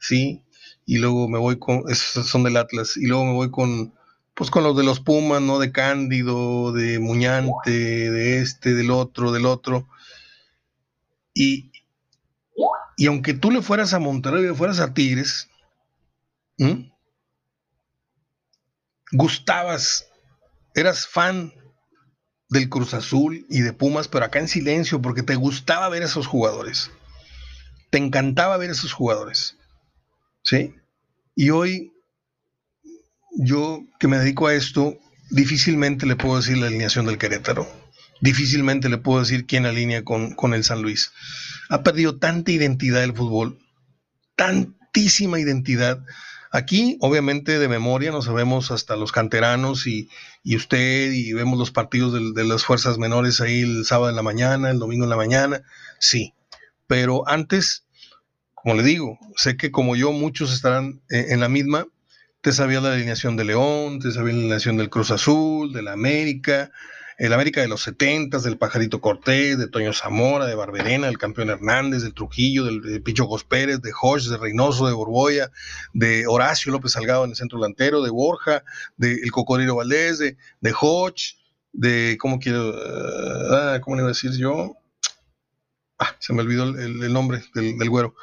¿sí? 0.00 0.44
Y 0.90 0.98
luego 0.98 1.28
me 1.28 1.38
voy 1.38 1.56
con, 1.60 1.84
esos 1.88 2.26
son 2.26 2.42
del 2.42 2.56
Atlas, 2.56 2.96
y 2.96 3.06
luego 3.06 3.24
me 3.24 3.32
voy 3.32 3.52
con, 3.52 3.94
pues 4.34 4.50
con 4.50 4.64
los 4.64 4.76
de 4.76 4.82
los 4.82 4.98
Pumas, 4.98 5.40
¿no? 5.40 5.60
De 5.60 5.70
Cándido, 5.70 6.72
de 6.72 6.98
Muñante, 6.98 7.70
de 7.70 8.38
este, 8.40 8.74
del 8.74 8.90
otro, 8.90 9.30
del 9.30 9.46
otro. 9.46 9.88
Y, 11.32 11.70
y 12.96 13.06
aunque 13.06 13.34
tú 13.34 13.52
le 13.52 13.62
fueras 13.62 13.94
a 13.94 14.00
Monterrey, 14.00 14.42
le 14.42 14.52
fueras 14.52 14.80
a 14.80 14.92
Tigres, 14.92 15.48
gustabas, 19.12 20.08
eras 20.74 21.06
fan 21.06 21.54
del 22.48 22.68
Cruz 22.68 22.94
Azul 22.94 23.46
y 23.48 23.60
de 23.60 23.72
Pumas, 23.72 24.08
pero 24.08 24.24
acá 24.24 24.40
en 24.40 24.48
silencio, 24.48 25.00
porque 25.00 25.22
te 25.22 25.36
gustaba 25.36 25.88
ver 25.88 26.02
a 26.02 26.06
esos 26.06 26.26
jugadores. 26.26 26.90
Te 27.90 27.98
encantaba 27.98 28.56
ver 28.56 28.70
a 28.70 28.72
esos 28.72 28.92
jugadores. 28.92 29.56
¿Sí? 30.42 30.74
Y 31.40 31.48
hoy, 31.48 31.94
yo 33.32 33.80
que 33.98 34.08
me 34.08 34.18
dedico 34.18 34.46
a 34.46 34.52
esto, 34.52 34.98
difícilmente 35.30 36.04
le 36.04 36.14
puedo 36.14 36.36
decir 36.36 36.58
la 36.58 36.66
alineación 36.66 37.06
del 37.06 37.16
Querétaro. 37.16 37.66
Difícilmente 38.20 38.90
le 38.90 38.98
puedo 38.98 39.20
decir 39.20 39.46
quién 39.46 39.64
alinea 39.64 40.04
con, 40.04 40.34
con 40.34 40.52
el 40.52 40.64
San 40.64 40.82
Luis. 40.82 41.12
Ha 41.70 41.82
perdido 41.82 42.18
tanta 42.18 42.52
identidad 42.52 43.02
el 43.02 43.14
fútbol, 43.14 43.58
tantísima 44.36 45.40
identidad 45.40 46.04
Aquí, 46.52 46.98
obviamente, 47.00 47.60
de 47.60 47.68
memoria 47.68 48.10
nos 48.10 48.24
sabemos 48.24 48.72
hasta 48.72 48.96
los 48.96 49.12
canteranos 49.12 49.86
y, 49.86 50.10
usted, 50.44 51.12
y 51.12 51.32
vemos 51.32 51.58
los 51.58 51.70
partidos 51.70 52.34
de, 52.34 52.44
las 52.44 52.64
fuerzas 52.64 52.98
menores 52.98 53.40
ahí 53.40 53.60
el 53.60 53.84
sábado 53.84 54.10
en 54.10 54.16
la 54.16 54.22
mañana, 54.22 54.68
el 54.70 54.80
domingo 54.80 55.04
en 55.04 55.10
la 55.10 55.16
mañana, 55.16 55.62
sí. 56.00 56.34
Pero 56.88 57.26
antes, 57.28 57.84
como 58.62 58.74
le 58.74 58.82
digo, 58.82 59.18
sé 59.36 59.56
que 59.56 59.70
como 59.70 59.96
yo, 59.96 60.12
muchos 60.12 60.52
estarán 60.52 61.00
eh, 61.10 61.26
en 61.30 61.40
la 61.40 61.48
misma. 61.48 61.86
Te 62.40 62.52
sabía 62.52 62.80
la 62.80 62.92
alineación 62.92 63.36
de 63.36 63.44
León, 63.44 64.00
te 64.00 64.12
sabía 64.12 64.32
la 64.32 64.40
alineación 64.40 64.76
del 64.76 64.90
Cruz 64.90 65.10
Azul, 65.10 65.72
de 65.72 65.82
la 65.82 65.92
América, 65.92 66.70
el 67.20 67.34
América 67.34 67.60
de 67.60 67.68
los 67.68 67.82
70, 67.82 68.38
del 68.38 68.56
Pajarito 68.56 69.02
Cortés, 69.02 69.58
de 69.58 69.68
Toño 69.68 69.92
Zamora, 69.92 70.46
de 70.46 70.54
Barberena, 70.54 71.06
del 71.06 71.18
campeón 71.18 71.50
Hernández, 71.50 72.02
del 72.02 72.14
Trujillo, 72.14 72.64
del 72.64 72.80
de 72.80 73.00
Picho 73.00 73.28
Pérez, 73.46 73.82
de 73.82 73.92
Hodge, 74.00 74.30
de 74.30 74.38
Reynoso, 74.38 74.86
de 74.86 74.94
Borboya, 74.94 75.50
de 75.92 76.26
Horacio 76.26 76.72
López 76.72 76.92
Salgado 76.92 77.24
en 77.24 77.30
el 77.30 77.36
centro 77.36 77.58
delantero, 77.58 78.00
de 78.00 78.08
Borja, 78.08 78.64
de 78.96 79.12
El 79.22 79.30
Cocodrilo 79.32 79.76
Valdés, 79.76 80.18
de, 80.18 80.38
de 80.62 80.74
Hodge, 80.80 81.36
de, 81.72 82.16
¿cómo 82.18 82.38
quiero? 82.38 82.72
Ah, 83.52 83.80
¿Cómo 83.82 83.96
le 83.96 84.00
iba 84.00 84.08
a 84.08 84.14
decir 84.14 84.32
yo? 84.32 84.76
Ah, 85.98 86.16
se 86.18 86.32
me 86.32 86.40
olvidó 86.40 86.64
el, 86.64 87.12
nombre 87.12 87.42
del, 87.54 87.90
güero. 87.90 88.14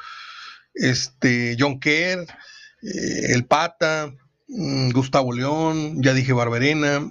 Este, 0.78 1.56
John 1.58 1.80
Kerr, 1.80 2.20
eh, 2.82 3.32
El 3.32 3.44
Pata, 3.44 4.14
mm, 4.48 4.90
Gustavo 4.90 5.32
León, 5.32 6.02
ya 6.02 6.14
dije 6.14 6.32
Barberena, 6.32 7.10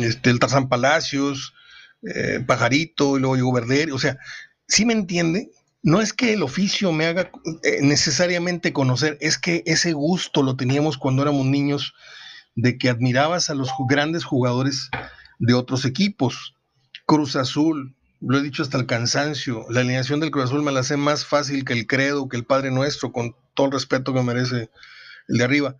este, 0.00 0.30
el 0.30 0.38
Tarzán 0.38 0.68
Palacios, 0.68 1.54
eh, 2.02 2.42
Pajarito, 2.46 3.16
y 3.16 3.20
luego 3.20 3.36
llegó 3.36 3.52
Verder, 3.52 3.92
o 3.92 3.98
sea, 3.98 4.18
si 4.66 4.84
me 4.84 4.92
entiende? 4.92 5.50
No 5.82 6.00
es 6.00 6.12
que 6.12 6.32
el 6.32 6.42
oficio 6.42 6.92
me 6.92 7.06
haga 7.06 7.30
eh, 7.62 7.78
necesariamente 7.80 8.72
conocer, 8.72 9.16
es 9.20 9.38
que 9.38 9.62
ese 9.66 9.92
gusto 9.92 10.42
lo 10.42 10.56
teníamos 10.56 10.98
cuando 10.98 11.22
éramos 11.22 11.46
niños 11.46 11.94
de 12.54 12.76
que 12.76 12.88
admirabas 12.88 13.50
a 13.50 13.54
los 13.54 13.70
grandes 13.88 14.24
jugadores 14.24 14.90
de 15.38 15.54
otros 15.54 15.84
equipos. 15.84 16.54
Cruz 17.06 17.36
Azul, 17.36 17.96
lo 18.20 18.38
he 18.38 18.42
dicho 18.42 18.62
hasta 18.62 18.78
el 18.78 18.86
cansancio, 18.86 19.66
la 19.70 19.80
alineación 19.80 20.20
del 20.20 20.30
Cruz 20.30 20.46
Azul 20.46 20.62
me 20.62 20.72
la 20.72 20.80
hace 20.80 20.96
más 20.96 21.24
fácil 21.24 21.64
que 21.64 21.72
el 21.72 21.86
credo, 21.86 22.28
que 22.28 22.36
el 22.36 22.44
Padre 22.44 22.70
Nuestro, 22.70 23.12
con 23.12 23.36
todo 23.54 23.66
el 23.66 23.72
respeto 23.72 24.12
que 24.12 24.22
merece 24.22 24.70
el 25.28 25.38
de 25.38 25.44
arriba, 25.44 25.76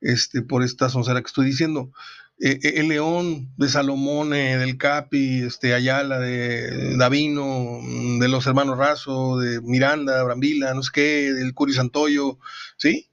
este, 0.00 0.42
por 0.42 0.62
esta 0.62 0.88
soncera 0.88 1.20
que 1.20 1.26
estoy 1.26 1.46
diciendo. 1.46 1.92
Eh, 2.40 2.58
eh, 2.62 2.72
el 2.76 2.88
León 2.88 3.52
de 3.56 3.68
Salomón, 3.68 4.30
del 4.30 4.76
Capi, 4.76 5.42
este, 5.44 5.72
Ayala, 5.74 6.18
de 6.18 6.96
Davino, 6.96 7.78
mm, 7.80 8.18
de 8.18 8.28
los 8.28 8.46
hermanos 8.46 8.76
Razo, 8.76 9.38
de 9.38 9.60
Miranda, 9.60 10.22
Brambila, 10.24 10.74
no 10.74 10.82
sé 10.82 10.90
qué, 10.92 11.32
del 11.32 11.54
Curi 11.54 11.74
Santoyo, 11.74 12.38
¿sí? 12.76 13.08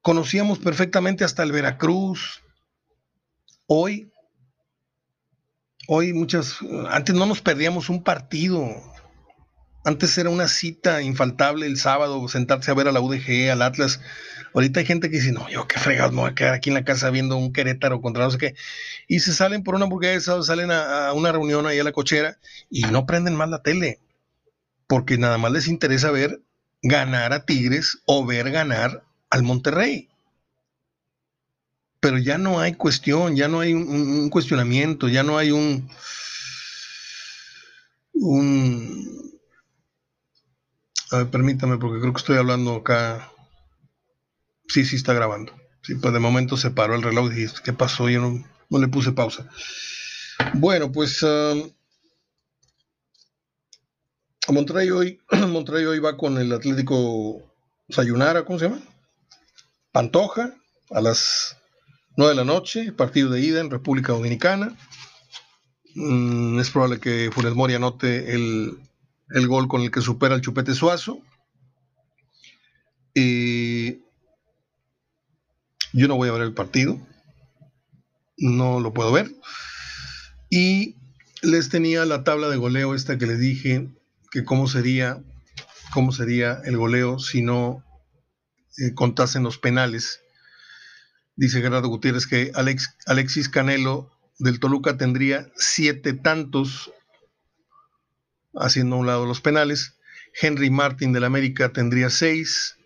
Conocíamos 0.00 0.58
perfectamente 0.58 1.24
hasta 1.24 1.42
el 1.42 1.52
Veracruz. 1.52 2.40
Hoy, 3.66 4.10
hoy 5.86 6.12
muchas, 6.12 6.58
antes 6.90 7.14
no 7.14 7.26
nos 7.26 7.40
perdíamos 7.40 7.88
un 7.88 8.02
partido, 8.02 8.68
antes 9.86 10.18
era 10.18 10.30
una 10.30 10.48
cita 10.48 11.00
infaltable 11.00 11.64
el 11.64 11.76
sábado, 11.76 12.26
sentarse 12.26 12.72
a 12.72 12.74
ver 12.74 12.88
a 12.88 12.92
la 12.92 13.00
UDG, 13.00 13.50
al 13.52 13.62
Atlas. 13.62 14.00
Ahorita 14.52 14.80
hay 14.80 14.86
gente 14.86 15.10
que 15.10 15.18
dice, 15.18 15.30
no, 15.30 15.48
yo 15.48 15.68
qué 15.68 15.78
fregados, 15.78 16.12
me 16.12 16.22
voy 16.22 16.30
a 16.30 16.34
quedar 16.34 16.54
aquí 16.54 16.70
en 16.70 16.74
la 16.74 16.84
casa 16.84 17.10
viendo 17.10 17.36
un 17.36 17.52
Querétaro 17.52 18.00
contra 18.00 18.24
no 18.24 18.30
sé 18.32 18.38
qué. 18.38 18.54
Y 19.06 19.20
se 19.20 19.32
salen 19.32 19.62
por 19.62 19.76
una 19.76 19.84
hamburguesa 19.84 20.42
salen 20.42 20.72
a, 20.72 21.12
una 21.12 21.30
reunión 21.30 21.66
ahí 21.66 21.78
a 21.78 21.84
la 21.84 21.92
cochera 21.92 22.38
y 22.68 22.82
no 22.82 23.06
prenden 23.06 23.36
más 23.36 23.48
la 23.48 23.62
tele. 23.62 24.00
Porque 24.88 25.18
nada 25.18 25.38
más 25.38 25.52
les 25.52 25.68
interesa 25.68 26.10
ver 26.10 26.40
ganar 26.82 27.32
a 27.32 27.44
Tigres 27.44 27.98
o 28.06 28.26
ver 28.26 28.50
ganar 28.50 29.04
al 29.30 29.44
Monterrey. 29.44 30.08
Pero 32.06 32.18
ya 32.18 32.38
no 32.38 32.60
hay 32.60 32.74
cuestión, 32.74 33.34
ya 33.34 33.48
no 33.48 33.58
hay 33.58 33.74
un 33.74 34.30
cuestionamiento, 34.30 35.08
ya 35.08 35.24
no 35.24 35.38
hay 35.38 35.50
un, 35.50 35.90
un 38.12 39.32
a 41.10 41.16
ver, 41.16 41.30
permítame, 41.30 41.78
porque 41.78 41.98
creo 41.98 42.12
que 42.12 42.20
estoy 42.20 42.36
hablando 42.36 42.76
acá. 42.76 43.32
Sí, 44.68 44.84
sí 44.84 44.94
está 44.94 45.14
grabando. 45.14 45.52
Sí, 45.82 45.96
pues 45.96 46.14
de 46.14 46.20
momento 46.20 46.56
se 46.56 46.70
paró 46.70 46.94
el 46.94 47.02
reloj 47.02 47.32
y 47.32 47.34
dije, 47.40 47.54
¿qué 47.64 47.72
pasó? 47.72 48.08
Yo 48.08 48.20
no, 48.20 48.78
le 48.78 48.86
puse 48.86 49.10
pausa. 49.10 49.50
Bueno, 50.54 50.92
pues 50.92 51.24
um, 51.24 51.72
Monterrey 54.46 54.90
hoy, 54.90 55.20
Monterrey 55.48 55.86
hoy 55.86 55.98
va 55.98 56.16
con 56.16 56.38
el 56.38 56.52
Atlético 56.52 57.42
Sayunara, 57.88 58.44
¿cómo 58.44 58.60
se 58.60 58.68
llama? 58.68 58.80
Pantoja 59.90 60.54
a 60.90 61.00
las 61.00 61.55
9 62.16 62.30
de 62.30 62.36
la 62.36 62.44
noche, 62.44 62.92
partido 62.92 63.30
de 63.30 63.40
ida 63.40 63.60
en 63.60 63.70
República 63.70 64.12
Dominicana. 64.12 64.76
Mm, 65.94 66.58
es 66.58 66.70
probable 66.70 66.98
que 66.98 67.30
Funes 67.32 67.54
Mori 67.54 67.74
anote 67.74 68.34
el, 68.34 68.78
el, 69.30 69.48
gol 69.48 69.68
con 69.68 69.82
el 69.82 69.90
que 69.90 70.00
supera 70.00 70.34
el 70.34 70.40
Chupete 70.40 70.74
Suazo. 70.74 71.20
Y 73.14 74.00
yo 75.92 76.08
no 76.08 76.16
voy 76.16 76.28
a 76.28 76.32
ver 76.32 76.42
el 76.42 76.52
partido, 76.52 76.98
no 78.38 78.80
lo 78.80 78.92
puedo 78.92 79.12
ver. 79.12 79.30
Y 80.50 80.96
les 81.42 81.68
tenía 81.68 82.04
la 82.04 82.24
tabla 82.24 82.48
de 82.48 82.56
goleo 82.56 82.94
esta 82.94 83.18
que 83.18 83.26
les 83.26 83.38
dije 83.38 83.88
que 84.30 84.44
cómo 84.44 84.68
sería, 84.68 85.22
cómo 85.92 86.12
sería 86.12 86.60
el 86.64 86.76
goleo 86.76 87.18
si 87.18 87.42
no 87.42 87.84
eh, 88.78 88.94
contasen 88.94 89.42
los 89.42 89.58
penales. 89.58 90.20
Dice 91.36 91.60
Gerardo 91.60 91.88
Gutiérrez 91.88 92.26
que 92.26 92.50
Alex, 92.54 92.96
Alexis 93.06 93.48
Canelo 93.50 94.10
del 94.38 94.58
Toluca 94.58 94.96
tendría 94.96 95.50
siete 95.54 96.14
tantos 96.14 96.92
haciendo 98.54 98.96
a 98.96 98.98
un 99.00 99.06
lado 99.06 99.26
los 99.26 99.42
penales. 99.42 99.96
Henry 100.40 100.70
Martin 100.70 101.12
del 101.12 101.24
América 101.24 101.72
tendría 101.72 102.10
seis. 102.10 102.78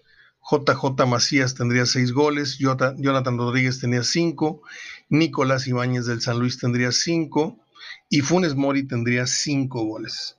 JJ 0.50 1.06
Macías 1.06 1.54
tendría 1.54 1.86
seis 1.86 2.12
goles. 2.12 2.58
Jonathan 2.58 3.38
Rodríguez 3.38 3.80
tenía 3.80 4.02
cinco. 4.02 4.62
Nicolás 5.08 5.66
Ibáñez 5.66 6.06
del 6.06 6.20
San 6.20 6.38
Luis 6.38 6.58
tendría 6.58 6.90
cinco. 6.90 7.58
Y 8.08 8.20
Funes 8.20 8.56
Mori 8.56 8.82
tendría 8.86 9.26
cinco 9.26 9.84
goles. 9.84 10.36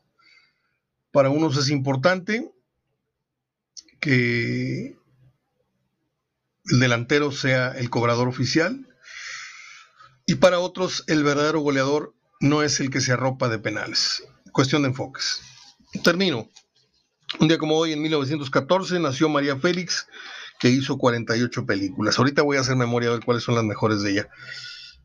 Para 1.12 1.30
unos 1.30 1.58
es 1.58 1.70
importante 1.70 2.52
que 4.00 4.98
el 6.66 6.80
delantero 6.80 7.32
sea 7.32 7.72
el 7.72 7.90
cobrador 7.90 8.28
oficial 8.28 8.88
y 10.26 10.36
para 10.36 10.60
otros 10.60 11.04
el 11.08 11.24
verdadero 11.24 11.60
goleador 11.60 12.14
no 12.40 12.64
es 12.64 12.80
el 12.80 12.90
que 12.90 13.02
se 13.02 13.12
arropa 13.12 13.50
de 13.50 13.60
penales. 13.60 14.24
Cuestión 14.52 14.82
de 14.82 14.90
enfoques. 14.90 15.42
Termino. 16.04 16.50
Un 17.40 17.48
día 17.48 17.58
como 17.58 17.78
hoy, 17.78 17.94
en 17.94 18.02
1914, 18.02 19.00
nació 19.00 19.30
María 19.30 19.58
Félix, 19.58 20.08
que 20.60 20.70
hizo 20.70 20.98
48 20.98 21.66
películas. 21.66 22.18
Ahorita 22.18 22.42
voy 22.42 22.58
a 22.58 22.62
hacer 22.62 22.76
memoria 22.76 23.10
de 23.12 23.20
cuáles 23.22 23.44
son 23.44 23.56
las 23.56 23.64
mejores 23.64 24.02
de 24.02 24.12
ella. 24.12 24.30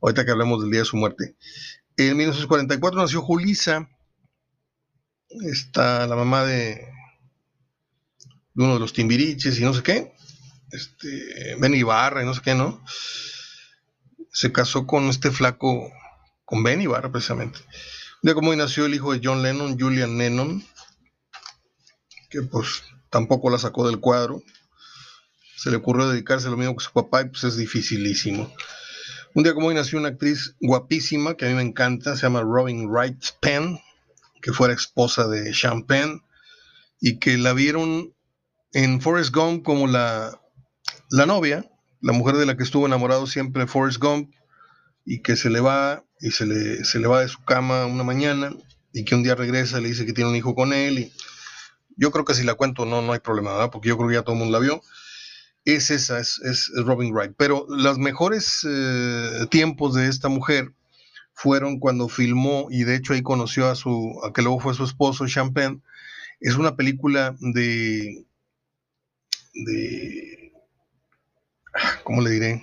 Ahorita 0.02 0.24
que 0.24 0.32
hablemos 0.32 0.60
del 0.60 0.70
día 0.70 0.80
de 0.80 0.86
su 0.86 0.96
muerte. 0.96 1.36
En 1.96 2.16
1944 2.16 3.00
nació 3.00 3.22
Julisa, 3.22 3.88
está 5.28 6.06
la 6.06 6.16
mamá 6.16 6.44
de, 6.44 6.88
uno 8.54 8.74
de 8.74 8.80
los 8.80 8.92
Timbiriches 8.92 9.58
y 9.58 9.64
no 9.64 9.72
sé 9.72 9.82
qué, 9.82 10.12
este, 10.70 11.56
Ben 11.58 11.74
Ibarra 11.74 12.22
y 12.22 12.26
no 12.26 12.34
sé 12.34 12.40
qué, 12.42 12.54
¿no? 12.54 12.82
Se 14.32 14.52
casó 14.52 14.86
con 14.86 15.08
este 15.08 15.30
flaco, 15.30 15.90
con 16.44 16.62
Ben 16.62 16.80
Ibarra 16.80 17.10
precisamente. 17.10 17.58
De 18.22 18.34
cómo 18.34 18.54
nació 18.54 18.86
el 18.86 18.94
hijo 18.94 19.12
de 19.12 19.20
John 19.22 19.42
Lennon, 19.42 19.78
Julian 19.78 20.18
Lennon, 20.18 20.64
que 22.30 22.42
pues 22.42 22.82
tampoco 23.10 23.50
la 23.50 23.58
sacó 23.58 23.86
del 23.86 24.00
cuadro. 24.00 24.42
Se 25.56 25.70
le 25.70 25.76
ocurrió 25.76 26.08
dedicarse 26.08 26.48
a 26.48 26.50
lo 26.50 26.56
mismo 26.56 26.76
que 26.76 26.84
su 26.84 26.92
papá 26.92 27.22
y 27.22 27.28
pues 27.28 27.44
es 27.44 27.56
dificilísimo. 27.56 28.52
Un 29.34 29.42
día 29.42 29.54
como 29.54 29.68
hoy 29.68 29.74
nació 29.74 29.98
una 29.98 30.08
actriz 30.08 30.56
guapísima 30.60 31.36
que 31.36 31.44
a 31.44 31.48
mí 31.48 31.54
me 31.54 31.62
encanta, 31.62 32.16
se 32.16 32.22
llama 32.22 32.42
Robin 32.42 32.88
Wright 32.88 33.22
Penn, 33.40 33.78
que 34.40 34.52
fuera 34.52 34.74
esposa 34.74 35.28
de 35.28 35.52
Champagne 35.52 36.22
y 37.00 37.18
que 37.18 37.36
la 37.36 37.52
vieron 37.52 38.14
en 38.72 39.00
Forrest 39.00 39.34
Gump 39.34 39.62
como 39.62 39.86
la, 39.86 40.40
la 41.10 41.26
novia, 41.26 41.70
la 42.00 42.12
mujer 42.12 42.36
de 42.36 42.46
la 42.46 42.56
que 42.56 42.62
estuvo 42.62 42.86
enamorado 42.86 43.26
siempre 43.26 43.66
Forrest 43.66 43.98
Gump 43.98 44.32
y 45.04 45.22
que 45.22 45.36
se 45.36 45.50
le 45.50 45.60
va 45.60 46.04
y 46.20 46.30
se 46.30 46.46
le, 46.46 46.84
se 46.84 46.98
le 46.98 47.06
va 47.06 47.20
de 47.20 47.28
su 47.28 47.42
cama 47.44 47.86
una 47.86 48.04
mañana 48.04 48.52
y 48.92 49.04
que 49.04 49.14
un 49.14 49.22
día 49.22 49.34
regresa 49.34 49.78
y 49.78 49.82
le 49.82 49.88
dice 49.88 50.06
que 50.06 50.12
tiene 50.12 50.30
un 50.30 50.36
hijo 50.36 50.54
con 50.54 50.72
él 50.72 50.98
y 50.98 51.12
yo 51.96 52.10
creo 52.10 52.24
que 52.24 52.34
si 52.34 52.44
la 52.44 52.54
cuento 52.54 52.84
no, 52.84 53.02
no 53.02 53.12
hay 53.12 53.20
problema, 53.20 53.52
¿verdad? 53.52 53.70
porque 53.70 53.88
yo 53.88 53.96
creo 53.96 54.08
que 54.08 54.14
ya 54.14 54.22
todo 54.22 54.34
el 54.34 54.40
mundo 54.40 54.58
la 54.58 54.64
vio. 54.64 54.82
Es 55.64 55.90
esa, 55.90 56.20
es, 56.20 56.38
es, 56.44 56.70
Robin 56.76 57.12
Wright. 57.12 57.32
Pero 57.36 57.66
los 57.68 57.98
mejores 57.98 58.64
eh, 58.68 59.46
tiempos 59.50 59.94
de 59.94 60.08
esta 60.08 60.28
mujer 60.28 60.72
fueron 61.32 61.80
cuando 61.80 62.08
filmó, 62.08 62.68
y 62.70 62.84
de 62.84 62.96
hecho 62.96 63.14
ahí 63.14 63.22
conoció 63.22 63.68
a 63.68 63.74
su, 63.74 64.20
a 64.24 64.32
que 64.32 64.42
luego 64.42 64.60
fue 64.60 64.74
su 64.74 64.84
esposo, 64.84 65.26
Champagne, 65.26 65.80
es 66.40 66.56
una 66.56 66.76
película 66.76 67.36
de, 67.40 68.26
de, 69.54 70.35
¿cómo 72.06 72.22
le 72.22 72.30
diré? 72.30 72.62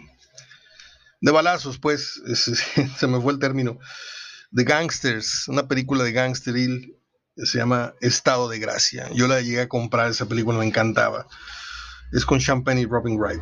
De 1.19 1.31
balazos, 1.31 1.77
pues, 1.77 2.21
se 2.97 3.07
me 3.07 3.19
fue 3.19 3.33
el 3.33 3.39
término, 3.39 3.77
de 4.51 4.63
gangsters, 4.63 5.49
una 5.49 5.67
película 5.67 6.03
de 6.05 6.13
gangsteril, 6.13 6.95
se 7.35 7.57
llama 7.57 7.93
Estado 7.99 8.47
de 8.47 8.59
Gracia. 8.59 9.09
Yo 9.13 9.27
la 9.27 9.41
llegué 9.41 9.61
a 9.61 9.67
comprar, 9.67 10.09
esa 10.09 10.27
película 10.27 10.59
me 10.59 10.65
encantaba. 10.65 11.27
Es 12.13 12.25
con 12.25 12.39
Champagne 12.39 12.81
y 12.81 12.85
Robin 12.85 13.17
Wright. 13.19 13.41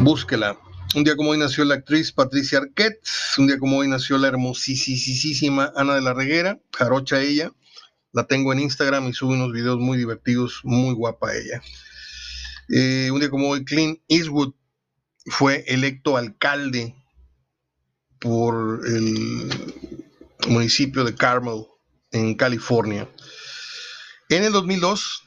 Búsquela. 0.00 0.56
Un 0.94 1.04
día 1.04 1.16
como 1.16 1.30
hoy 1.30 1.38
nació 1.38 1.64
la 1.64 1.76
actriz 1.76 2.12
Patricia 2.12 2.58
Arquette. 2.58 3.00
Un 3.38 3.46
día 3.46 3.58
como 3.58 3.78
hoy 3.78 3.88
nació 3.88 4.18
la 4.18 4.28
hermosísima 4.28 5.72
Ana 5.74 5.94
de 5.94 6.02
la 6.02 6.14
Reguera, 6.14 6.60
jarocha 6.76 7.20
ella. 7.20 7.50
La 8.12 8.26
tengo 8.26 8.52
en 8.52 8.60
Instagram 8.60 9.08
y 9.08 9.14
sube 9.14 9.34
unos 9.34 9.52
videos 9.52 9.78
muy 9.78 9.98
divertidos, 9.98 10.60
muy 10.64 10.94
guapa 10.94 11.34
ella. 11.34 11.62
Eh, 12.68 13.10
un 13.10 13.20
día 13.20 13.30
como 13.30 13.48
hoy, 13.48 13.64
Clint 13.64 14.00
Eastwood 14.08 14.52
fue 15.28 15.64
electo 15.66 16.16
alcalde 16.16 16.94
por 18.18 18.80
el 18.86 19.48
municipio 20.48 21.04
de 21.04 21.14
Carmel, 21.14 21.66
en 22.10 22.34
California. 22.34 23.08
En 24.28 24.44
el 24.44 24.52
2002, 24.52 25.24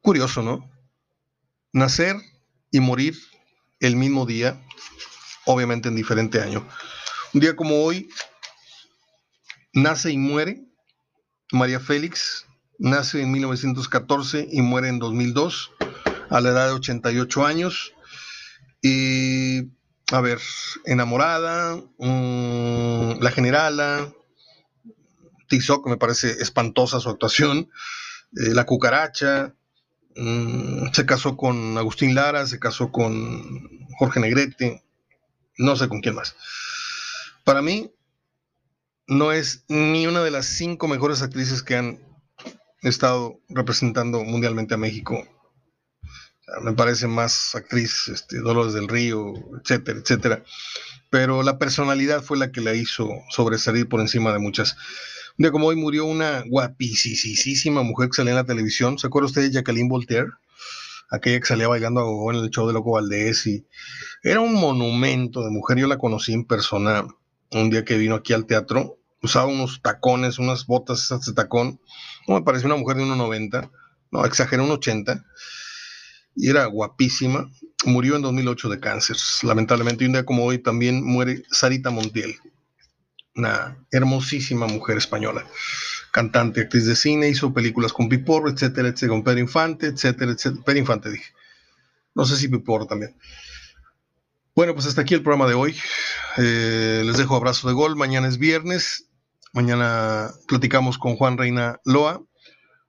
curioso, 0.00 0.42
¿no? 0.42 0.70
Nacer 1.72 2.16
y 2.70 2.80
morir 2.80 3.18
el 3.80 3.96
mismo 3.96 4.26
día, 4.26 4.60
obviamente 5.44 5.88
en 5.88 5.96
diferente 5.96 6.40
año. 6.40 6.66
Un 7.34 7.40
día 7.40 7.56
como 7.56 7.84
hoy, 7.84 8.08
nace 9.72 10.10
y 10.10 10.18
muere 10.18 10.64
María 11.52 11.80
Félix, 11.80 12.46
nace 12.78 13.22
en 13.22 13.32
1914 13.32 14.48
y 14.50 14.60
muere 14.60 14.88
en 14.88 14.98
2002 14.98 15.72
a 16.30 16.40
la 16.40 16.50
edad 16.50 16.66
de 16.66 16.74
88 16.74 17.46
años. 17.46 17.94
Y, 18.82 19.70
a 20.12 20.20
ver, 20.20 20.40
enamorada, 20.84 21.76
mm, 21.98 23.20
la 23.20 23.30
generala, 23.30 24.12
Tizoc, 25.48 25.86
me 25.88 25.96
parece 25.96 26.30
espantosa 26.42 27.00
su 27.00 27.08
actuación, 27.08 27.70
eh, 28.36 28.54
la 28.54 28.66
cucaracha, 28.66 29.54
Mm, 30.20 30.90
se 30.92 31.06
casó 31.06 31.36
con 31.36 31.78
Agustín 31.78 32.16
Lara, 32.16 32.44
se 32.44 32.58
casó 32.58 32.90
con 32.90 33.86
Jorge 33.98 34.18
Negrete, 34.18 34.82
no 35.58 35.76
sé 35.76 35.88
con 35.88 36.00
quién 36.00 36.16
más. 36.16 36.34
Para 37.44 37.62
mí, 37.62 37.92
no 39.06 39.30
es 39.30 39.64
ni 39.68 40.08
una 40.08 40.22
de 40.24 40.32
las 40.32 40.46
cinco 40.46 40.88
mejores 40.88 41.22
actrices 41.22 41.62
que 41.62 41.76
han 41.76 42.00
estado 42.82 43.40
representando 43.48 44.24
mundialmente 44.24 44.74
a 44.74 44.78
México. 44.78 45.24
Me 46.62 46.72
parece 46.72 47.06
más 47.06 47.54
actriz 47.54 48.08
este, 48.08 48.38
Dolores 48.38 48.74
del 48.74 48.88
Río, 48.88 49.34
etcétera, 49.60 50.00
etcétera. 50.00 50.42
Pero 51.10 51.42
la 51.42 51.58
personalidad 51.58 52.22
fue 52.22 52.38
la 52.38 52.52
que 52.52 52.60
la 52.60 52.74
hizo 52.74 53.08
sobresalir 53.30 53.88
por 53.88 54.00
encima 54.00 54.32
de 54.32 54.38
muchas. 54.38 54.76
Un 55.38 55.44
día 55.44 55.52
como 55.52 55.68
hoy 55.68 55.76
murió 55.76 56.04
una 56.04 56.42
guapísima 56.46 57.82
mujer 57.82 58.08
que 58.08 58.16
salía 58.16 58.32
en 58.32 58.38
la 58.38 58.44
televisión. 58.44 58.98
¿Se 58.98 59.06
acuerda 59.06 59.26
usted 59.26 59.42
de 59.42 59.52
Jacqueline 59.52 59.88
Voltaire? 59.88 60.30
Aquella 61.10 61.40
que 61.40 61.46
salía 61.46 61.68
bailando 61.68 62.00
a 62.00 62.04
gogo 62.04 62.32
en 62.32 62.38
el 62.38 62.50
show 62.50 62.66
de 62.66 62.72
Loco 62.72 62.92
Valdés. 62.92 63.46
Y 63.46 63.66
era 64.22 64.40
un 64.40 64.54
monumento 64.54 65.44
de 65.44 65.50
mujer. 65.50 65.78
Yo 65.78 65.86
la 65.86 65.96
conocí 65.96 66.32
en 66.32 66.44
persona 66.44 67.06
un 67.52 67.70
día 67.70 67.84
que 67.84 67.96
vino 67.96 68.16
aquí 68.16 68.32
al 68.32 68.46
teatro. 68.46 68.98
Usaba 69.22 69.46
unos 69.46 69.80
tacones, 69.80 70.38
unas 70.38 70.66
botas 70.66 71.08
de 71.08 71.32
tacón. 71.32 71.80
No 72.26 72.34
me 72.34 72.42
pareció 72.42 72.66
una 72.66 72.76
mujer 72.76 72.96
de 72.96 73.04
1,90. 73.04 73.70
No, 74.10 74.24
exageré, 74.24 74.62
un 74.62 74.70
80. 74.70 75.24
Y 76.38 76.48
era 76.48 76.64
guapísima. 76.66 77.50
Murió 77.84 78.16
en 78.16 78.22
2008 78.22 78.70
de 78.70 78.80
cáncer, 78.80 79.16
lamentablemente. 79.42 80.04
Y 80.04 80.06
un 80.06 80.14
día 80.14 80.24
como 80.24 80.44
hoy 80.44 80.58
también 80.58 81.04
muere 81.04 81.42
Sarita 81.50 81.90
Montiel 81.90 82.36
una 83.38 83.78
hermosísima 83.92 84.66
mujer 84.66 84.98
española, 84.98 85.46
cantante, 86.10 86.62
actriz 86.62 86.86
de 86.86 86.96
cine, 86.96 87.28
hizo 87.28 87.54
películas 87.54 87.92
con 87.92 88.08
Piporro, 88.08 88.50
etcétera, 88.50 88.88
etcétera, 88.88 89.10
con 89.10 89.22
Pedro 89.22 89.38
Infante, 89.38 89.86
etcétera, 89.86 90.32
etcétera. 90.32 90.62
Pedro 90.64 90.78
Infante 90.80 91.10
dije. 91.10 91.32
No 92.14 92.24
sé 92.24 92.36
si 92.36 92.48
Piporro 92.48 92.86
también. 92.86 93.16
Bueno, 94.54 94.74
pues 94.74 94.86
hasta 94.86 95.02
aquí 95.02 95.14
el 95.14 95.22
programa 95.22 95.46
de 95.46 95.54
hoy. 95.54 95.76
Eh, 96.36 97.02
les 97.06 97.16
dejo 97.16 97.36
abrazo 97.36 97.68
de 97.68 97.74
gol. 97.74 97.94
Mañana 97.94 98.26
es 98.26 98.38
viernes. 98.38 99.08
Mañana 99.52 100.32
platicamos 100.48 100.98
con 100.98 101.14
Juan 101.14 101.38
Reina 101.38 101.80
Loa. 101.84 102.20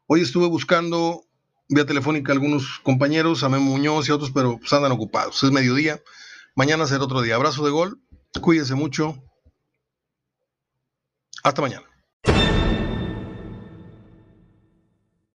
Hoy 0.08 0.22
estuve 0.22 0.48
buscando 0.48 1.22
vía 1.70 1.86
telefónica 1.86 2.32
a 2.32 2.36
algunos 2.36 2.80
compañeros, 2.84 3.44
a 3.44 3.50
Memo 3.50 3.72
Muñoz 3.72 4.10
y 4.10 4.12
otros, 4.12 4.32
pero 4.32 4.58
pues 4.58 4.74
andan 4.74 4.92
ocupados. 4.92 5.42
Es 5.44 5.52
mediodía. 5.52 6.02
Mañana 6.56 6.88
será 6.88 7.04
otro 7.04 7.22
día. 7.22 7.36
Abrazo 7.36 7.64
de 7.64 7.72
gol. 7.72 8.02
Cuídense 8.42 8.76
mucho. 8.76 9.24
Hasta 11.44 11.62
mañana. 11.62 11.86